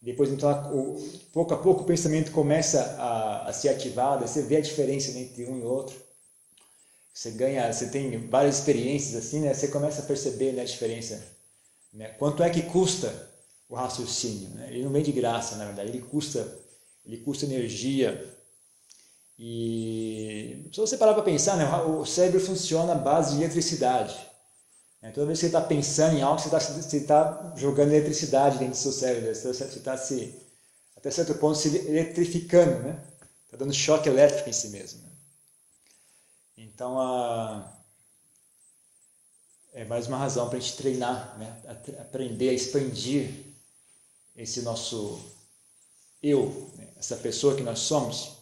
depois 0.08 0.32
então 0.32 0.50
o, 0.74 0.98
pouco 1.34 1.54
a 1.54 1.58
pouco 1.58 1.82
o 1.82 1.86
pensamento 1.86 2.32
começa 2.32 2.80
a, 2.98 3.50
a 3.50 3.52
ser 3.52 3.68
ativado, 3.68 4.26
você 4.26 4.42
vê 4.42 4.56
a 4.56 4.62
diferença 4.62 5.12
entre 5.20 5.46
um 5.46 5.60
e 5.60 5.64
outro. 5.64 5.98
Você 7.14 7.32
ganha, 7.32 7.74
você 7.74 7.88
tem 7.90 8.18
várias 8.30 8.60
experiências 8.60 9.16
assim, 9.16 9.42
né? 9.42 9.54
Você 9.54 9.68
começa 9.68 10.02
a 10.02 10.06
perceber 10.06 10.54
né, 10.54 10.62
a 10.62 10.66
diferença. 10.66 11.22
Né? 11.92 12.08
Quanto 12.20 12.42
é 12.42 12.50
que 12.50 12.62
custa 12.62 13.14
o 13.68 13.76
raciocínio? 13.76 14.50
Né? 14.52 14.68
Ele 14.70 14.86
não 14.86 14.94
vem 14.94 15.04
de 15.04 15.12
graça, 15.12 15.58
na 15.58 15.66
verdade, 15.66 15.90
ele 15.90 16.02
custa 16.02 16.58
ele 17.06 17.18
custa 17.18 17.44
energia. 17.44 18.34
E 19.38 20.70
se 20.72 20.80
você 20.80 20.96
parar 20.96 21.16
para 21.16 21.24
pensar, 21.24 21.58
né, 21.58 21.66
o 21.84 22.06
cérebro 22.06 22.40
funciona 22.40 22.94
à 22.94 22.96
base 22.96 23.36
de 23.36 23.44
eletricidade. 23.44 24.16
Né? 25.02 25.12
Toda 25.12 25.28
vez 25.28 25.40
que 25.40 25.42
você 25.42 25.48
está 25.48 25.62
pensando 25.62 26.18
em 26.18 26.22
algo, 26.22 26.40
você 26.40 26.98
está 26.98 27.34
tá 27.34 27.54
jogando 27.56 27.94
eletricidade 27.94 28.58
dentro 28.58 28.74
do 28.74 28.78
seu 28.78 28.92
cérebro. 28.92 29.34
Você 29.34 29.50
está 29.50 29.98
se, 29.98 30.34
até 30.96 31.12
certo 31.12 31.36
ponto, 31.36 31.58
se 31.58 31.76
eletrificando, 31.76 32.80
né? 32.80 33.04
Está 33.46 33.58
dando 33.58 33.74
choque 33.74 34.10
elétrico 34.10 34.50
em 34.50 34.54
si 34.54 34.70
mesmo. 34.70 35.02
Né? 35.02 35.10
Então, 36.58 37.00
a... 37.00 37.72
é 39.74 39.86
mais 39.86 40.08
uma 40.08 40.18
razão 40.18 40.50
para 40.50 40.58
a 40.58 40.62
gente 40.62 40.76
treinar, 40.76 41.38
né? 41.38 41.62
aprender 42.00 42.50
a 42.50 42.54
expandir 42.54 43.32
esse 44.36 44.62
nosso 44.62 45.20
eu, 46.22 46.72
né? 46.76 46.88
essa 46.98 47.16
pessoa 47.16 47.56
que 47.56 47.64
nós 47.64 47.80
somos, 47.80 48.37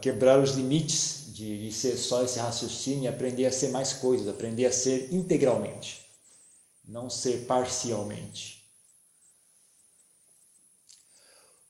quebrar 0.00 0.38
os 0.38 0.52
limites 0.52 1.32
de, 1.32 1.66
de 1.66 1.72
ser 1.72 1.96
só 1.96 2.22
esse 2.22 2.38
raciocínio 2.38 3.04
e 3.04 3.08
aprender 3.08 3.46
a 3.46 3.52
ser 3.52 3.68
mais 3.68 3.92
coisas, 3.92 4.28
aprender 4.28 4.66
a 4.66 4.72
ser 4.72 5.12
integralmente, 5.12 6.06
não 6.86 7.08
ser 7.08 7.46
parcialmente. 7.46 8.58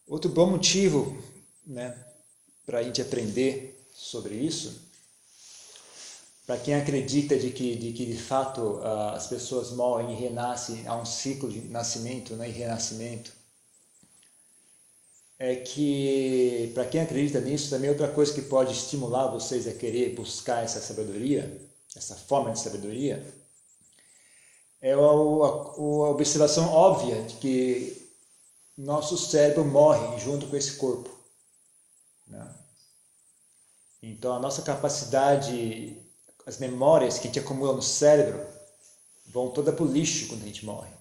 Outro 0.06 0.30
bom 0.30 0.50
motivo 0.50 1.16
né, 1.66 1.96
para 2.64 2.78
a 2.78 2.82
gente 2.82 3.00
aprender 3.00 3.86
sobre 3.92 4.34
isso, 4.34 4.88
para 6.46 6.56
quem 6.56 6.74
acredita 6.74 7.38
de 7.38 7.50
que, 7.50 7.76
de 7.76 7.92
que 7.92 8.06
de 8.06 8.16
fato 8.16 8.80
as 9.12 9.26
pessoas 9.26 9.70
morrem 9.70 10.12
e 10.12 10.16
renascem, 10.18 10.86
há 10.88 10.96
um 10.96 11.04
ciclo 11.04 11.50
de 11.50 11.60
nascimento 11.68 12.34
né, 12.34 12.48
e 12.48 12.52
renascimento, 12.52 13.37
é 15.38 15.54
que, 15.54 16.72
para 16.74 16.84
quem 16.84 17.00
acredita 17.00 17.40
nisso, 17.40 17.70
também 17.70 17.90
outra 17.90 18.08
coisa 18.08 18.32
que 18.34 18.42
pode 18.42 18.72
estimular 18.72 19.28
vocês 19.28 19.68
a 19.68 19.72
querer 19.72 20.14
buscar 20.14 20.64
essa 20.64 20.80
sabedoria, 20.80 21.60
essa 21.94 22.16
forma 22.16 22.50
de 22.50 22.58
sabedoria, 22.58 23.24
é 24.80 24.92
a, 24.92 24.96
a, 24.96 25.00
a 25.00 26.10
observação 26.10 26.72
óbvia 26.72 27.22
de 27.22 27.34
que 27.36 28.10
nosso 28.76 29.16
cérebro 29.16 29.64
morre 29.64 30.18
junto 30.18 30.46
com 30.48 30.56
esse 30.56 30.72
corpo. 30.72 31.10
Né? 32.26 32.54
Então, 34.02 34.34
a 34.34 34.40
nossa 34.40 34.62
capacidade, 34.62 35.96
as 36.46 36.58
memórias 36.58 37.18
que 37.18 37.28
te 37.28 37.38
acumulam 37.38 37.76
no 37.76 37.82
cérebro, 37.82 38.44
vão 39.26 39.50
toda 39.50 39.72
para 39.72 39.84
o 39.84 39.90
lixo 39.92 40.28
quando 40.28 40.42
a 40.42 40.46
gente 40.46 40.64
morre 40.64 40.98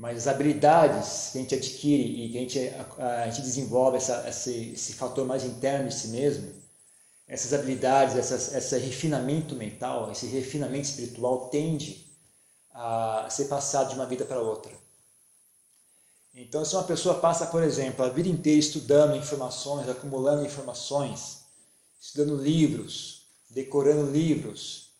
mas 0.00 0.16
as 0.16 0.26
habilidades 0.28 1.28
que 1.30 1.36
a 1.36 1.40
gente 1.42 1.54
adquire 1.54 2.24
e 2.24 2.30
que 2.30 2.38
a 2.38 2.40
gente, 2.40 2.58
a, 2.98 3.22
a 3.24 3.26
gente 3.28 3.42
desenvolve 3.42 3.98
essa, 3.98 4.26
esse, 4.26 4.72
esse 4.72 4.94
fator 4.94 5.26
mais 5.26 5.44
interno 5.44 5.90
de 5.90 5.94
si 5.94 6.08
mesmo, 6.08 6.50
essas 7.28 7.52
habilidades, 7.52 8.16
essas, 8.16 8.54
esse 8.54 8.78
refinamento 8.78 9.54
mental, 9.54 10.10
esse 10.10 10.24
refinamento 10.24 10.88
espiritual 10.88 11.50
tende 11.50 12.10
a 12.72 13.28
ser 13.28 13.44
passado 13.44 13.90
de 13.90 13.94
uma 13.94 14.06
vida 14.06 14.24
para 14.24 14.40
outra. 14.40 14.72
Então, 16.34 16.64
se 16.64 16.74
uma 16.74 16.84
pessoa 16.84 17.16
passa, 17.16 17.48
por 17.48 17.62
exemplo, 17.62 18.02
a 18.02 18.08
vida 18.08 18.30
inteira 18.30 18.58
estudando 18.58 19.14
informações, 19.14 19.86
acumulando 19.86 20.46
informações, 20.46 21.42
estudando 22.00 22.42
livros, 22.42 23.26
decorando 23.50 24.10
livros, 24.10 24.92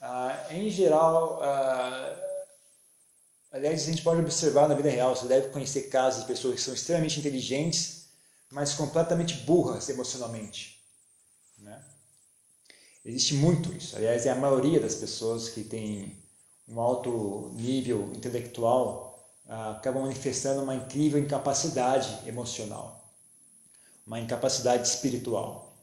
ah, 0.00 0.46
em 0.50 0.70
geral, 0.70 1.40
ah, 1.42 2.35
Aliás, 3.56 3.84
a 3.84 3.86
gente 3.86 4.02
pode 4.02 4.20
observar 4.20 4.68
na 4.68 4.74
vida 4.74 4.90
real, 4.90 5.16
você 5.16 5.26
deve 5.26 5.48
conhecer 5.48 5.88
casos 5.88 6.20
de 6.20 6.26
pessoas 6.26 6.56
que 6.56 6.60
são 6.60 6.74
extremamente 6.74 7.18
inteligentes, 7.18 8.10
mas 8.52 8.74
completamente 8.74 9.32
burras 9.46 9.88
emocionalmente. 9.88 10.78
Né? 11.58 11.82
Existe 13.02 13.32
muito 13.32 13.72
isso. 13.72 13.96
Aliás, 13.96 14.26
é 14.26 14.30
a 14.30 14.34
maioria 14.34 14.78
das 14.78 14.96
pessoas 14.96 15.48
que 15.48 15.64
têm 15.64 16.22
um 16.68 16.78
alto 16.78 17.50
nível 17.54 18.12
intelectual 18.14 19.26
ah, 19.48 19.70
acabam 19.70 20.02
manifestando 20.02 20.62
uma 20.62 20.74
incrível 20.74 21.18
incapacidade 21.18 22.28
emocional, 22.28 23.10
uma 24.06 24.20
incapacidade 24.20 24.86
espiritual. 24.86 25.74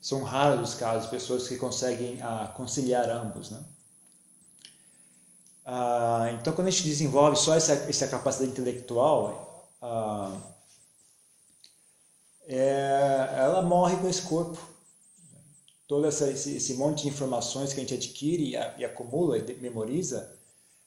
São 0.00 0.22
raros 0.22 0.70
os 0.70 0.74
casos 0.76 1.06
de 1.06 1.10
pessoas 1.10 1.48
que 1.48 1.56
conseguem 1.56 2.22
ah, 2.22 2.52
conciliar 2.56 3.10
ambos. 3.10 3.50
Né? 3.50 3.60
Ah, 5.70 6.30
então, 6.32 6.54
quando 6.54 6.68
a 6.68 6.70
gente 6.70 6.84
desenvolve 6.84 7.36
só 7.36 7.54
essa, 7.54 7.74
essa 7.74 8.08
capacidade 8.08 8.52
intelectual, 8.52 9.70
ah, 9.82 10.34
é, 12.46 13.34
ela 13.36 13.60
morre 13.60 13.98
com 13.98 14.08
esse 14.08 14.22
corpo. 14.22 14.58
Todo 15.86 16.06
essa, 16.06 16.30
esse, 16.30 16.56
esse, 16.56 16.72
monte 16.72 17.02
de 17.02 17.08
informações 17.08 17.74
que 17.74 17.80
a 17.80 17.82
gente 17.82 17.92
adquire 17.92 18.44
e, 18.44 18.80
e 18.80 18.84
acumula 18.84 19.36
e 19.36 19.54
memoriza 19.56 20.34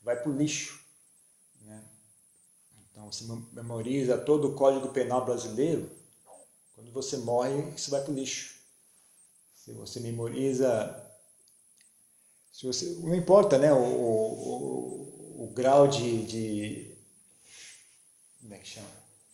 vai 0.01 0.15
para 0.15 0.31
o 0.31 0.35
lixo. 0.35 0.83
Né? 1.61 1.83
Então, 2.89 3.11
você 3.11 3.23
memoriza 3.53 4.17
todo 4.17 4.47
o 4.47 4.55
Código 4.55 4.89
Penal 4.89 5.23
brasileiro, 5.23 5.91
quando 6.73 6.91
você 6.91 7.17
morre, 7.17 7.69
isso 7.77 7.91
vai 7.91 8.01
para 8.01 8.11
o 8.11 8.15
lixo. 8.15 8.55
Se 9.53 9.73
você 9.73 9.99
memoriza. 9.99 11.10
Você, 12.51 12.85
não 13.01 13.15
importa 13.15 13.57
né, 13.57 13.71
o, 13.73 13.77
o, 13.77 15.43
o 15.45 15.47
grau 15.53 15.87
de, 15.87 16.23
de. 16.25 16.97
Como 18.41 18.53
é 18.53 18.57
que 18.57 18.67
chama? 18.67 18.87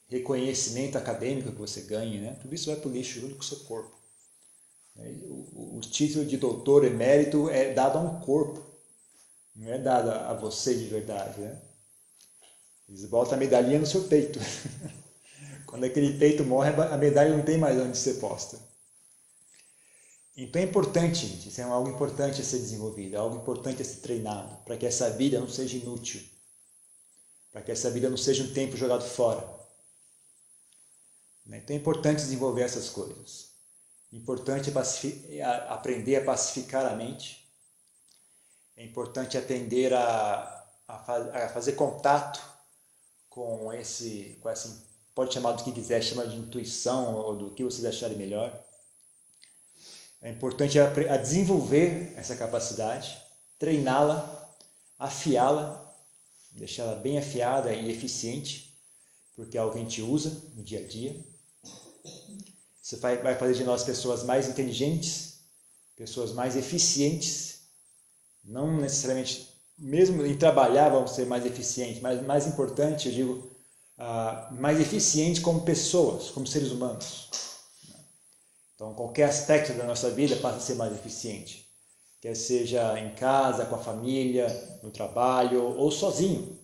Reconhecimento 0.07 0.97
acadêmico 0.97 1.51
que 1.51 1.57
você 1.57 1.81
ganhe, 1.81 2.19
né? 2.19 2.37
tudo 2.41 2.53
isso 2.55 2.67
vai 2.67 2.79
para 2.79 2.89
o 2.89 2.91
lixo 2.91 3.19
junto 3.19 3.35
com 3.35 3.41
o 3.41 3.45
seu 3.45 3.59
corpo. 3.59 3.97
O, 4.95 5.77
o 5.77 5.81
título 5.81 6.25
de 6.25 6.37
doutor 6.37 6.85
emérito 6.85 7.49
é 7.49 7.73
dado 7.73 7.97
a 7.97 8.01
um 8.01 8.19
corpo, 8.21 8.65
não 9.55 9.71
é 9.71 9.77
dado 9.77 10.09
a 10.09 10.33
você 10.33 10.73
de 10.75 10.85
verdade. 10.85 11.39
Né? 11.41 11.61
Eles 12.87 13.05
botam 13.05 13.33
a 13.33 13.37
medalhinha 13.37 13.79
no 13.79 13.85
seu 13.85 14.03
peito. 14.05 14.39
Quando 15.67 15.83
aquele 15.83 16.17
peito 16.17 16.43
morre, 16.45 16.69
a 16.69 16.97
medalha 16.97 17.35
não 17.35 17.43
tem 17.43 17.57
mais 17.57 17.77
onde 17.79 17.97
ser 17.97 18.15
posta. 18.15 18.57
Então 20.39 20.61
é 20.61 20.65
importante, 20.65 21.25
gente, 21.25 21.49
isso 21.49 21.59
é 21.59 21.63
algo 21.63 21.89
importante 21.89 22.39
a 22.39 22.43
ser 22.43 22.59
desenvolvido, 22.59 23.15
é 23.15 23.17
algo 23.17 23.37
importante 23.37 23.81
a 23.81 23.85
ser 23.85 24.01
treinado, 24.01 24.55
para 24.57 24.77
que 24.77 24.85
essa 24.85 25.09
vida 25.09 25.39
não 25.39 25.49
seja 25.49 25.77
inútil, 25.77 26.21
para 27.51 27.63
que 27.63 27.71
essa 27.71 27.89
vida 27.89 28.07
não 28.07 28.17
seja 28.17 28.43
um 28.43 28.53
tempo 28.53 28.77
jogado 28.77 29.03
fora. 29.03 29.43
Né? 31.43 31.57
Então 31.57 31.75
é 31.75 31.79
importante 31.79 32.19
desenvolver 32.19 32.61
essas 32.61 32.87
coisas. 32.87 33.49
É 34.13 34.15
importante 34.15 34.71
aprender 35.69 36.17
a 36.17 36.23
pacificar 36.23 36.85
a 36.85 36.95
mente. 36.95 37.43
É 38.75 38.85
importante 38.85 39.39
atender 39.39 39.91
a, 39.91 40.67
a, 40.87 41.15
a 41.45 41.49
fazer 41.49 41.71
contato 41.71 42.39
com 43.27 43.73
esse, 43.73 44.37
com 44.39 44.49
essa, 44.49 44.85
pode 45.15 45.33
chamar 45.33 45.53
do 45.53 45.63
que 45.63 45.71
quiser, 45.71 45.99
chama 46.03 46.27
de 46.27 46.35
intuição 46.35 47.15
ou 47.15 47.35
do 47.35 47.55
que 47.55 47.63
vocês 47.63 47.83
acharem 47.83 48.15
melhor 48.15 48.66
é 50.21 50.31
importante 50.31 50.79
a 50.79 51.17
desenvolver 51.17 52.13
essa 52.15 52.35
capacidade, 52.35 53.17
treiná-la, 53.59 54.49
afiá-la, 54.97 55.83
deixá-la 56.51 56.95
bem 56.95 57.17
afiada 57.17 57.73
e 57.73 57.91
eficiente, 57.91 58.75
porque 59.35 59.57
é 59.57 59.61
algo 59.61 59.73
que 59.73 59.79
a 59.79 59.83
gente 59.83 60.01
usa 60.01 60.41
no 60.55 60.63
dia 60.63 60.79
a 60.79 60.87
dia. 60.87 61.15
Isso 62.81 62.97
vai 62.97 63.35
fazer 63.35 63.53
de 63.53 63.63
nós 63.63 63.83
pessoas 63.83 64.23
mais 64.23 64.47
inteligentes, 64.47 65.39
pessoas 65.95 66.31
mais 66.31 66.55
eficientes, 66.55 67.59
não 68.43 68.77
necessariamente, 68.77 69.49
mesmo 69.77 70.25
em 70.25 70.37
trabalhar 70.37 70.89
vamos 70.89 71.11
ser 71.11 71.25
mais 71.25 71.45
eficientes, 71.45 72.01
mas 72.01 72.25
mais 72.25 72.47
importante, 72.47 73.09
eu 73.09 73.13
digo, 73.13 73.51
uh, 73.97 74.53
mais 74.55 74.79
eficientes 74.79 75.41
como 75.41 75.61
pessoas, 75.61 76.29
como 76.29 76.47
seres 76.47 76.71
humanos. 76.71 77.29
Então, 78.77 78.93
qualquer 78.93 79.23
aspecto 79.23 79.73
da 79.73 79.85
nossa 79.85 80.11
vida 80.11 80.35
passa 80.35 80.57
a 80.57 80.61
ser 80.61 80.75
mais 80.75 80.93
eficiente. 80.93 81.67
Quer 82.21 82.35
seja 82.35 82.99
em 82.99 83.15
casa, 83.15 83.65
com 83.65 83.73
a 83.73 83.79
família, 83.79 84.47
no 84.83 84.91
trabalho 84.91 85.75
ou 85.75 85.89
sozinho, 85.89 86.59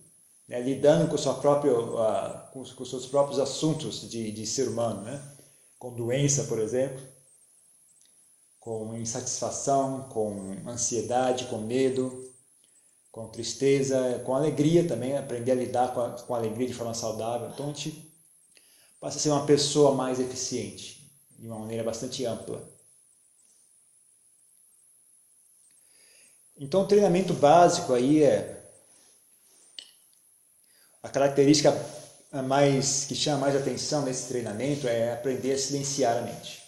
né? 0.46 0.60
lidando 0.60 1.10
com, 1.10 1.18
sua 1.18 1.34
própria, 1.34 1.76
uh, 1.76 2.52
com, 2.52 2.62
com 2.62 2.84
seus 2.84 3.06
próprios 3.06 3.40
assuntos 3.40 4.08
de, 4.08 4.30
de 4.30 4.46
ser 4.46 4.68
humano, 4.68 5.02
né? 5.02 5.20
com 5.76 5.92
doença, 5.92 6.44
por 6.44 6.60
exemplo, 6.60 7.02
com 8.60 8.94
insatisfação, 8.94 10.08
com 10.08 10.56
ansiedade, 10.68 11.46
com 11.46 11.58
medo, 11.58 12.32
com 13.10 13.26
tristeza, 13.26 14.22
com 14.24 14.36
alegria 14.36 14.86
também, 14.86 15.16
aprender 15.16 15.50
a 15.50 15.56
lidar 15.56 15.92
com 15.92 16.00
a, 16.00 16.10
com 16.10 16.32
a 16.32 16.38
alegria 16.38 16.68
de 16.68 16.74
forma 16.74 16.94
saudável. 16.94 17.50
Então, 17.52 17.66
a 17.66 17.72
gente 17.72 18.08
passa 19.00 19.18
a 19.18 19.20
ser 19.20 19.30
uma 19.30 19.46
pessoa 19.46 19.96
mais 19.96 20.20
eficiente 20.20 21.03
de 21.44 21.50
uma 21.50 21.58
maneira 21.58 21.84
bastante 21.84 22.24
ampla. 22.24 22.66
Então, 26.56 26.80
o 26.80 26.88
treinamento 26.88 27.34
básico 27.34 27.92
aí 27.92 28.22
é 28.22 28.64
a 31.02 31.08
característica 31.10 31.70
mais 32.46 33.04
que 33.04 33.14
chama 33.14 33.40
mais 33.40 33.54
atenção 33.54 34.06
nesse 34.06 34.26
treinamento 34.26 34.88
é 34.88 35.12
aprender 35.12 35.52
a 35.52 35.58
silenciar 35.58 36.16
a 36.16 36.22
mente. 36.22 36.62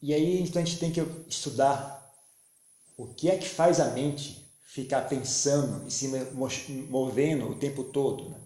E 0.00 0.14
aí 0.14 0.40
então 0.40 0.62
a 0.62 0.64
gente 0.64 0.78
tem 0.78 0.92
que 0.92 1.00
estudar 1.28 2.14
o 2.96 3.08
que 3.08 3.28
é 3.28 3.36
que 3.36 3.48
faz 3.48 3.80
a 3.80 3.90
mente 3.90 4.48
ficar 4.64 5.08
pensando 5.08 5.84
e 5.84 5.90
se 5.90 6.06
movendo 6.88 7.48
o 7.48 7.58
tempo 7.58 7.82
todo. 7.82 8.30
Né? 8.30 8.40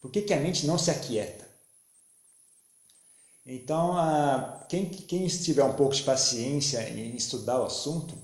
Por 0.00 0.10
que, 0.10 0.22
que 0.22 0.32
a 0.32 0.40
mente 0.40 0.66
não 0.66 0.78
se 0.78 0.90
aquieta? 0.90 1.43
Então, 3.46 3.94
quem, 4.68 4.88
quem 4.88 5.26
estiver 5.26 5.64
um 5.64 5.74
pouco 5.74 5.94
de 5.94 6.02
paciência 6.02 6.88
em 6.88 7.14
estudar 7.14 7.60
o 7.60 7.64
assunto, 7.64 8.16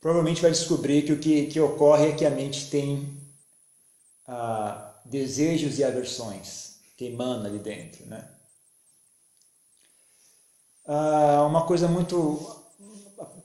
provavelmente 0.00 0.42
vai 0.42 0.50
descobrir 0.50 1.04
que 1.04 1.12
o 1.12 1.20
que, 1.20 1.46
que 1.46 1.60
ocorre 1.60 2.08
é 2.08 2.12
que 2.12 2.24
a 2.24 2.30
mente 2.30 2.68
tem 2.68 3.16
ah, 4.26 5.00
desejos 5.04 5.78
e 5.78 5.84
aversões 5.84 6.72
que 6.96 7.04
emanam 7.04 7.46
ali 7.46 7.60
dentro. 7.60 8.04
Né? 8.06 8.28
Ah, 10.84 11.44
uma 11.46 11.64
coisa 11.64 11.86
muito. 11.86 12.60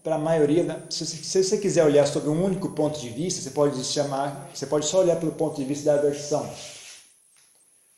Para 0.02 0.16
a 0.16 0.20
maioria, 0.20 0.88
se, 0.90 1.06
se 1.06 1.44
você 1.44 1.58
quiser 1.58 1.84
olhar 1.84 2.08
sobre 2.08 2.30
um 2.30 2.44
único 2.44 2.70
ponto 2.70 3.00
de 3.00 3.10
vista, 3.10 3.42
você 3.42 3.52
pode 3.52 3.84
chamar, 3.84 4.50
você 4.54 4.66
pode 4.66 4.88
só 4.88 5.00
olhar 5.00 5.20
pelo 5.20 5.34
ponto 5.34 5.58
de 5.58 5.66
vista 5.66 5.86
da 5.86 6.00
aversão. 6.00 6.50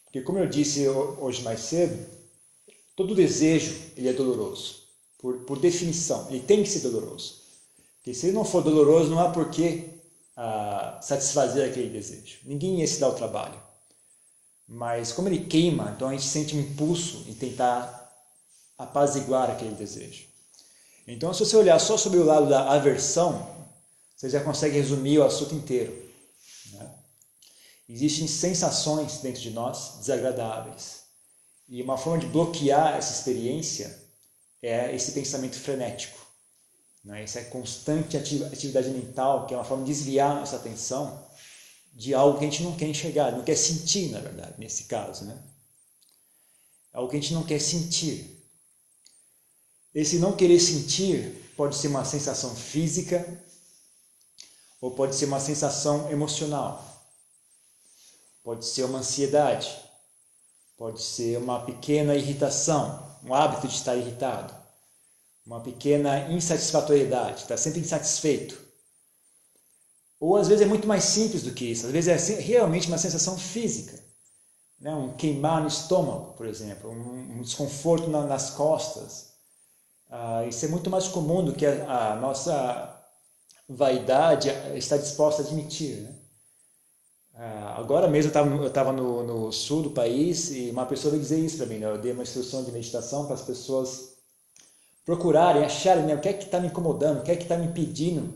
Porque 0.09 0.21
como 0.21 0.39
eu 0.39 0.47
disse 0.47 0.87
hoje 0.87 1.43
mais 1.43 1.59
cedo, 1.59 2.03
todo 2.95 3.13
desejo 3.13 3.75
ele 3.95 4.09
é 4.09 4.13
doloroso, 4.13 4.83
por, 5.19 5.37
por 5.45 5.59
definição, 5.59 6.27
ele 6.29 6.41
tem 6.41 6.63
que 6.63 6.69
ser 6.69 6.79
doloroso. 6.79 7.39
Porque 7.97 8.13
se 8.13 8.25
ele 8.25 8.35
não 8.35 8.43
for 8.43 8.63
doloroso, 8.63 9.11
não 9.11 9.19
há 9.19 9.29
por 9.29 9.51
que 9.51 9.87
ah, 10.35 10.99
satisfazer 11.01 11.69
aquele 11.69 11.89
desejo. 11.89 12.39
Ninguém 12.43 12.79
ia 12.79 12.87
se 12.87 12.99
dar 12.99 13.09
o 13.09 13.13
trabalho. 13.13 13.61
Mas 14.67 15.11
como 15.11 15.27
ele 15.27 15.45
queima, 15.45 15.93
então 15.95 16.09
a 16.09 16.11
gente 16.11 16.25
sente 16.25 16.55
um 16.55 16.59
impulso 16.59 17.25
em 17.27 17.33
tentar 17.33 17.99
apaziguar 18.77 19.49
aquele 19.49 19.75
desejo. 19.75 20.25
Então, 21.07 21.33
se 21.33 21.45
você 21.45 21.57
olhar 21.57 21.79
só 21.79 21.97
sobre 21.97 22.19
o 22.19 22.23
lado 22.23 22.47
da 22.47 22.71
aversão, 22.71 23.47
você 24.15 24.29
já 24.29 24.43
consegue 24.43 24.77
resumir 24.77 25.19
o 25.19 25.23
assunto 25.23 25.55
inteiro. 25.55 25.91
Existem 27.89 28.27
sensações 28.27 29.17
dentro 29.17 29.41
de 29.41 29.49
nós 29.49 29.97
desagradáveis. 29.97 31.05
E 31.67 31.81
uma 31.81 31.97
forma 31.97 32.19
de 32.19 32.27
bloquear 32.27 32.95
essa 32.95 33.11
experiência 33.11 34.07
é 34.61 34.95
esse 34.95 35.11
pensamento 35.11 35.59
frenético. 35.59 36.19
Né? 37.03 37.23
Essa 37.23 37.43
constante 37.45 38.15
atividade 38.15 38.89
mental, 38.89 39.47
que 39.47 39.55
é 39.55 39.57
uma 39.57 39.63
forma 39.63 39.83
de 39.83 39.91
desviar 39.91 40.35
nossa 40.35 40.55
atenção 40.55 41.27
de 41.91 42.13
algo 42.13 42.37
que 42.37 42.45
a 42.45 42.49
gente 42.49 42.61
não 42.61 42.75
quer 42.75 42.87
enxergar, 42.87 43.31
não 43.31 43.43
quer 43.43 43.55
sentir, 43.55 44.11
na 44.11 44.19
verdade, 44.19 44.53
nesse 44.59 44.83
caso. 44.83 45.25
Né? 45.25 45.35
Algo 46.93 47.09
que 47.09 47.17
a 47.17 47.19
gente 47.19 47.33
não 47.33 47.43
quer 47.43 47.59
sentir. 47.59 48.39
Esse 49.95 50.19
não 50.19 50.35
querer 50.35 50.59
sentir 50.59 51.51
pode 51.57 51.75
ser 51.75 51.87
uma 51.87 52.05
sensação 52.05 52.55
física 52.55 53.43
ou 54.79 54.91
pode 54.91 55.15
ser 55.15 55.25
uma 55.25 55.39
sensação 55.39 56.11
emocional. 56.11 56.88
Pode 58.49 58.65
ser 58.65 58.83
uma 58.85 58.97
ansiedade, 58.97 59.79
pode 60.75 61.03
ser 61.03 61.37
uma 61.37 61.63
pequena 61.63 62.15
irritação, 62.15 63.07
um 63.23 63.31
hábito 63.31 63.67
de 63.67 63.75
estar 63.75 63.95
irritado, 63.95 64.51
uma 65.45 65.61
pequena 65.61 66.31
insatisfatoriedade, 66.31 67.43
estar 67.43 67.57
sempre 67.57 67.81
insatisfeito. 67.81 68.59
Ou 70.19 70.35
às 70.35 70.47
vezes 70.47 70.65
é 70.65 70.67
muito 70.67 70.87
mais 70.87 71.03
simples 71.03 71.43
do 71.43 71.53
que 71.53 71.63
isso, 71.63 71.85
às 71.85 71.91
vezes 71.91 72.31
é 72.31 72.39
realmente 72.41 72.87
uma 72.87 72.97
sensação 72.97 73.37
física, 73.37 74.03
né? 74.79 74.95
um 74.95 75.13
queimar 75.13 75.61
no 75.61 75.67
estômago, 75.67 76.33
por 76.33 76.47
exemplo, 76.47 76.89
um, 76.89 77.43
desconforto 77.43 78.09
na, 78.09 78.25
nas 78.25 78.49
costas. 78.49 79.33
Ah, 80.09 80.43
isso 80.47 80.65
é 80.65 80.69
muito 80.69 80.89
mais 80.89 81.07
comum 81.07 81.45
do 81.45 81.53
que 81.53 81.67
a, 81.67 82.13
a 82.13 82.15
nossa 82.15 82.99
vaidade 83.69 84.49
está 84.73 84.97
disposta 84.97 85.43
a 85.43 85.45
admitir. 85.45 85.97
Né? 85.97 86.18
Ah, 87.41 87.75
agora 87.77 88.05
mesmo 88.09 88.33
eu 88.33 88.67
estava 88.67 88.91
no, 88.91 89.23
no, 89.23 89.51
sul 89.53 89.81
do 89.83 89.91
país 89.91 90.51
e 90.51 90.71
uma 90.71 90.85
pessoa 90.85 91.11
veio 91.11 91.23
dizer 91.23 91.39
isso 91.39 91.55
para 91.55 91.67
mim. 91.67 91.77
Né? 91.77 91.87
Eu 91.87 91.97
dei 91.97 92.11
uma 92.11 92.23
instrução 92.23 92.65
de 92.65 92.71
meditação 92.71 93.25
para 93.25 93.35
as 93.35 93.41
pessoas 93.41 94.09
procurarem, 95.05 95.63
acharem 95.63 96.05
né? 96.05 96.15
o 96.15 96.19
que 96.19 96.27
é 96.27 96.33
que 96.33 96.43
está 96.43 96.59
me 96.59 96.67
incomodando, 96.67 97.19
o 97.19 97.23
que 97.23 97.31
é 97.31 97.37
que 97.37 97.43
está 97.43 97.55
me 97.55 97.67
impedindo 97.67 98.33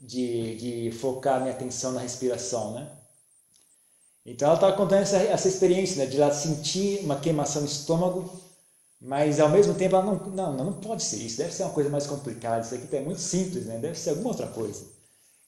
de, 0.00 0.56
de 0.56 0.98
focar 0.98 1.40
minha 1.40 1.52
atenção 1.52 1.92
na 1.92 2.00
respiração. 2.00 2.72
Né? 2.72 2.90
Então 4.26 4.48
ela 4.48 4.56
estava 4.56 4.76
contando 4.76 5.02
essa, 5.02 5.18
essa 5.18 5.46
experiência 5.46 6.04
né? 6.04 6.10
de 6.10 6.20
ela 6.20 6.34
sentir 6.34 7.04
uma 7.04 7.20
queimação 7.20 7.62
no 7.62 7.68
estômago, 7.68 8.28
mas 9.00 9.38
ao 9.38 9.48
mesmo 9.48 9.74
tempo 9.74 9.94
ela 9.94 10.04
não, 10.04 10.16
não, 10.28 10.64
não 10.64 10.72
pode 10.72 11.04
ser 11.04 11.18
isso, 11.18 11.38
deve 11.38 11.54
ser 11.54 11.62
uma 11.62 11.72
coisa 11.72 11.88
mais 11.88 12.04
complicada, 12.04 12.66
isso 12.66 12.74
aqui 12.74 12.96
é 12.96 13.00
muito 13.00 13.20
simples, 13.20 13.66
né? 13.66 13.78
deve 13.78 13.96
ser 13.96 14.10
alguma 14.10 14.30
outra 14.30 14.48
coisa. 14.48 14.98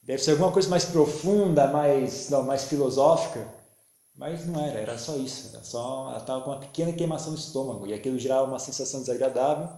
Deve 0.03 0.21
ser 0.21 0.31
alguma 0.31 0.51
coisa 0.51 0.69
mais 0.69 0.85
profunda, 0.85 1.67
mais, 1.67 2.29
não, 2.29 2.43
mais 2.43 2.65
filosófica. 2.65 3.47
Mas 4.15 4.45
não 4.45 4.63
era, 4.63 4.79
era 4.79 4.97
só 4.97 5.15
isso. 5.15 5.49
Era 5.53 5.63
só, 5.63 6.09
ela 6.09 6.19
estava 6.19 6.41
com 6.41 6.51
uma 6.51 6.59
pequena 6.59 6.93
queimação 6.93 7.31
no 7.31 7.37
estômago 7.37 7.87
e 7.87 7.93
aquilo 7.93 8.19
gerava 8.19 8.47
uma 8.47 8.59
sensação 8.59 8.99
desagradável. 8.99 9.69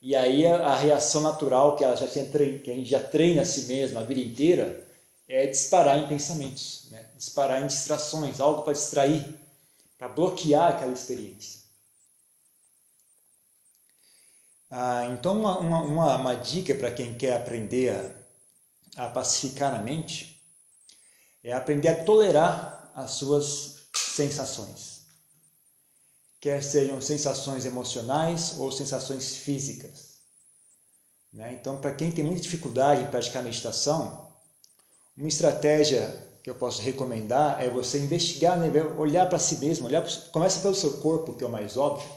E 0.00 0.16
aí 0.16 0.46
a, 0.46 0.56
a 0.66 0.76
reação 0.76 1.20
natural 1.22 1.76
que 1.76 1.84
ela 1.84 1.96
já 1.96 2.06
tinha 2.06 2.24
que 2.26 2.70
a 2.70 2.74
gente 2.74 2.90
já 2.90 3.00
treina 3.00 3.42
a 3.42 3.44
si 3.44 3.62
mesma 3.66 4.00
a 4.00 4.04
vida 4.04 4.20
inteira 4.20 4.86
é 5.28 5.46
disparar 5.46 5.98
em 5.98 6.08
pensamentos, 6.08 6.88
né? 6.90 7.06
disparar 7.16 7.62
em 7.62 7.66
distrações, 7.66 8.40
algo 8.40 8.62
para 8.62 8.74
distrair, 8.74 9.24
para 9.96 10.08
bloquear 10.08 10.72
aquela 10.72 10.92
experiência. 10.92 11.60
Ah, 14.70 15.06
então 15.12 15.38
uma, 15.38 15.58
uma, 15.58 16.16
uma 16.16 16.34
dica 16.34 16.74
para 16.74 16.90
quem 16.90 17.14
quer 17.14 17.36
aprender 17.36 17.90
a 17.90 18.23
a 18.96 19.08
pacificar 19.08 19.74
a 19.74 19.82
mente 19.82 20.40
é 21.42 21.52
aprender 21.52 21.88
a 21.88 22.04
tolerar 22.04 22.92
as 22.94 23.12
suas 23.12 23.86
sensações. 23.94 25.02
Quer 26.40 26.62
sejam 26.62 27.00
sensações 27.00 27.64
emocionais 27.64 28.58
ou 28.58 28.70
sensações 28.70 29.36
físicas. 29.36 30.14
Né? 31.32 31.54
Então, 31.54 31.80
para 31.80 31.94
quem 31.94 32.12
tem 32.12 32.24
muita 32.24 32.42
dificuldade 32.42 33.02
em 33.02 33.10
praticar 33.10 33.42
meditação, 33.42 34.32
uma 35.16 35.28
estratégia 35.28 36.24
que 36.42 36.50
eu 36.50 36.54
posso 36.54 36.82
recomendar 36.82 37.62
é 37.62 37.68
você 37.68 37.98
investigar, 37.98 38.58
né? 38.58 38.70
olhar 38.96 39.28
para 39.28 39.38
si 39.38 39.56
mesmo, 39.56 39.86
olhar, 39.86 40.04
começa 40.30 40.60
pelo 40.60 40.74
seu 40.74 40.98
corpo, 40.98 41.34
que 41.34 41.42
é 41.42 41.46
o 41.46 41.50
mais 41.50 41.76
óbvio, 41.76 42.08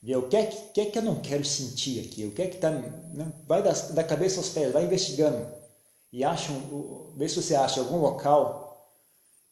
Ver 0.00 0.16
o 0.16 0.28
que 0.28 0.36
é 0.36 0.46
que, 0.46 0.56
que, 0.72 0.80
é 0.80 0.86
que 0.86 0.98
eu 0.98 1.02
não 1.02 1.20
quero 1.20 1.44
sentir 1.44 2.06
aqui, 2.06 2.24
o 2.24 2.30
que 2.30 2.42
é 2.42 2.46
que 2.46 2.56
está. 2.56 2.70
Né? 2.70 3.32
Vai 3.46 3.62
da, 3.62 3.72
da 3.72 4.04
cabeça 4.04 4.38
aos 4.38 4.48
pés, 4.50 4.72
vai 4.72 4.84
investigando. 4.84 5.46
E 6.12 6.24
acha, 6.24 6.52
vê 7.16 7.28
se 7.28 7.42
você 7.42 7.54
acha 7.54 7.80
algum 7.80 7.98
local 7.98 8.64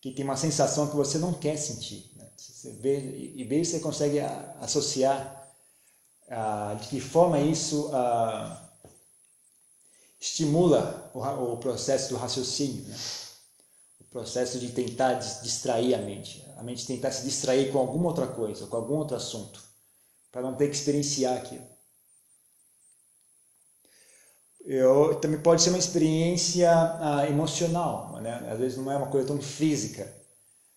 que 0.01 0.13
tem 0.13 0.25
uma 0.25 0.37
sensação 0.37 0.89
que 0.89 0.97
você 0.97 1.19
não 1.19 1.33
quer 1.33 1.57
sentir. 1.57 2.13
Né? 2.17 2.29
Você 2.37 2.71
vê, 2.75 3.33
e 3.35 3.45
vê 3.45 3.65
se 3.65 3.73
você 3.73 3.81
consegue 3.81 4.21
associar 4.61 5.45
de 6.81 6.89
que 6.89 7.01
forma 7.01 7.41
isso 7.41 7.91
estimula 10.21 11.11
o, 11.13 11.21
o, 11.53 11.57
processo 11.59 12.09
do 12.11 12.17
raciocínio, 12.17 12.85
né? 12.85 12.97
processo 14.11 14.59
de 14.59 14.71
tentar 14.71 15.15
distrair 15.15 15.95
a 15.95 15.99
mente, 15.99 16.45
a 16.57 16.63
mente 16.63 16.87
tentar 16.87 17.11
se 17.13 17.25
distrair 17.25 17.71
com 17.71 17.79
alguma 17.79 18.09
outra 18.09 18.27
coisa, 18.27 18.67
com 18.67 18.77
algum 18.77 18.95
outro 18.95 19.17
assunto 19.17 19.66
para 20.37 20.43
não 20.43 20.55
ter 20.55 20.69
que 20.69 20.77
experienciar 20.77 21.35
aquilo. 21.35 21.65
Eu, 24.67 25.15
também 25.15 25.41
pode 25.41 25.63
ser 25.63 25.71
uma 25.71 25.79
experiência 25.79 26.71
ah, 26.71 27.27
emocional, 27.27 28.21
né? 28.21 28.47
às 28.53 28.59
vezes 28.59 28.77
não 28.77 28.93
é 28.93 28.99
uma 28.99 29.07
coisa 29.07 29.29
tão 29.29 29.41
física, 29.41 30.13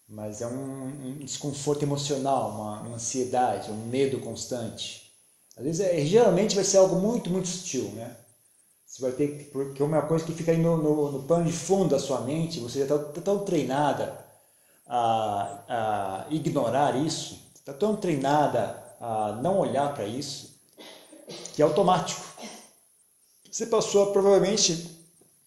mas 0.08 0.42
é 0.42 0.48
um, 0.48 0.86
um 0.86 1.18
desconforto 1.26 1.84
emocional, 1.84 2.52
uma, 2.52 2.82
uma, 2.84 2.96
ansiedade, 2.96 3.70
um 3.70 3.88
medo 3.88 4.22
constante. 4.22 5.12
Às 5.58 5.66
vezes, 5.66 5.82
é, 5.82 6.06
geralmente 6.06 6.56
vai 6.56 6.64
ser 6.64 6.78
algo 6.78 6.96
muito, 6.96 7.30
muito 7.30 7.50
sutil, 7.50 7.92
né? 7.96 8.16
Você 8.86 9.02
vai 9.02 9.12
ter 9.12 9.50
porque 9.52 9.82
é 9.82 9.86
uma 9.86 10.04
coisa 10.04 10.24
que 10.24 10.32
fica 10.32 10.54
aí 10.54 10.58
no, 10.58 10.78
no, 10.78 11.12
no 11.12 11.24
pano 11.24 11.44
de 11.44 11.52
fundo 11.52 11.90
da 11.90 12.00
sua 12.00 12.22
mente, 12.22 12.62
você 12.62 12.80
já 12.80 12.86
está 12.86 12.98
tá 12.98 13.20
tão 13.20 13.44
treinada 13.44 14.26
a, 14.88 16.24
a 16.28 16.34
ignorar 16.34 16.96
isso, 16.96 17.52
está 17.56 17.74
tão 17.74 17.98
treinada 17.98 18.88
a 19.00 19.34
não 19.42 19.60
olhar 19.60 19.94
para 19.94 20.06
isso, 20.06 20.60
que 21.54 21.62
é 21.62 21.66
automático. 21.66 22.22
Você 23.50 23.66
passou 23.66 24.12
provavelmente, 24.12 25.00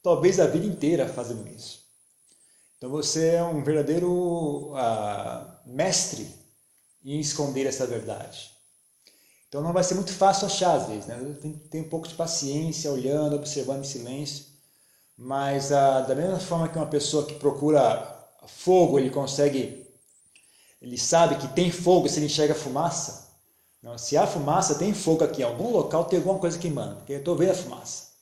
talvez 0.03 0.41
a 0.41 0.47
vida 0.47 0.67
inteira 0.67 1.09
fazendo 1.09 1.47
isso. 1.49 1.83
Então 2.77 2.91
você 2.91 3.35
é 3.35 3.43
um 3.45 3.63
verdadeiro 3.63 4.73
uh, 4.73 5.47
mestre 5.67 6.29
em 7.05 7.21
esconder 7.21 7.67
essa 7.67 7.87
verdade. 7.87 8.51
Então 9.49 9.63
não 9.63 9.73
vai 9.73 9.85
ser 9.85 9.95
muito 9.95 10.13
fácil 10.13 10.47
achar 10.47 10.75
às 10.75 10.89
vezes, 10.89 11.07
né? 11.07 11.37
Tem, 11.41 11.53
tem 11.53 11.81
um 11.83 11.89
pouco 11.89 12.09
de 12.09 12.15
paciência, 12.15 12.91
olhando, 12.91 13.37
observando 13.37 13.85
em 13.85 13.89
silêncio. 13.89 14.47
Mas 15.17 15.67
uh, 15.67 16.07
da 16.09 16.15
mesma 16.15 16.41
forma 16.41 16.69
que 16.69 16.77
uma 16.77 16.87
pessoa 16.87 17.25
que 17.25 17.35
procura 17.35 18.13
fogo, 18.49 18.99
ele 18.99 19.11
consegue, 19.11 19.87
ele 20.81 20.99
sabe 20.99 21.37
que 21.37 21.55
tem 21.55 21.71
fogo 21.71 22.09
se 22.09 22.19
ele 22.19 22.27
enxerga 22.27 22.55
fumaça. 22.55 23.22
Se 23.99 24.17
há 24.17 24.27
fumaça, 24.27 24.77
tem 24.77 24.95
fogo 24.95 25.25
aqui. 25.25 25.43
Em 25.43 25.45
algum 25.45 25.71
local 25.71 26.05
tem 26.05 26.19
alguma 26.19 26.39
coisa 26.39 26.59
queimando, 26.59 26.97
porque 26.97 27.15
eu 27.15 27.19
estou 27.19 27.37
vendo 27.37 27.51
a 27.51 27.55
fumaça. 27.55 28.13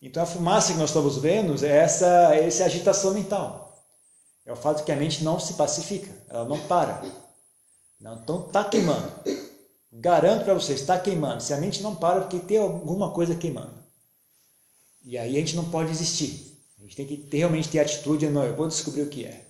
Então 0.00 0.22
a 0.22 0.26
fumaça 0.26 0.72
que 0.72 0.78
nós 0.78 0.90
estamos 0.90 1.16
vendo 1.16 1.64
é 1.64 1.76
essa, 1.78 2.34
essa 2.34 2.64
agitação 2.64 3.14
mental. 3.14 3.66
É 4.44 4.52
o 4.52 4.56
fato 4.56 4.84
que 4.84 4.92
a 4.92 4.96
mente 4.96 5.24
não 5.24 5.40
se 5.40 5.54
pacifica, 5.54 6.12
ela 6.28 6.44
não 6.44 6.60
para. 6.68 7.02
Não, 7.98 8.16
então 8.16 8.46
está 8.46 8.62
queimando. 8.62 9.10
Garanto 9.90 10.44
para 10.44 10.54
vocês, 10.54 10.80
está 10.80 10.98
queimando. 10.98 11.42
Se 11.42 11.54
a 11.54 11.56
mente 11.56 11.82
não 11.82 11.96
para, 11.96 12.20
porque 12.20 12.38
tem 12.38 12.58
alguma 12.58 13.10
coisa 13.10 13.34
queimando. 13.34 13.74
E 15.02 15.16
aí 15.16 15.36
a 15.36 15.40
gente 15.40 15.56
não 15.56 15.70
pode 15.70 15.88
desistir. 15.88 16.60
A 16.78 16.82
gente 16.82 16.96
tem 16.96 17.06
que 17.06 17.16
ter, 17.16 17.38
realmente 17.38 17.70
ter 17.70 17.80
atitude, 17.80 18.28
não, 18.28 18.44
eu 18.44 18.54
vou 18.54 18.68
descobrir 18.68 19.02
o 19.02 19.08
que 19.08 19.24
é. 19.24 19.45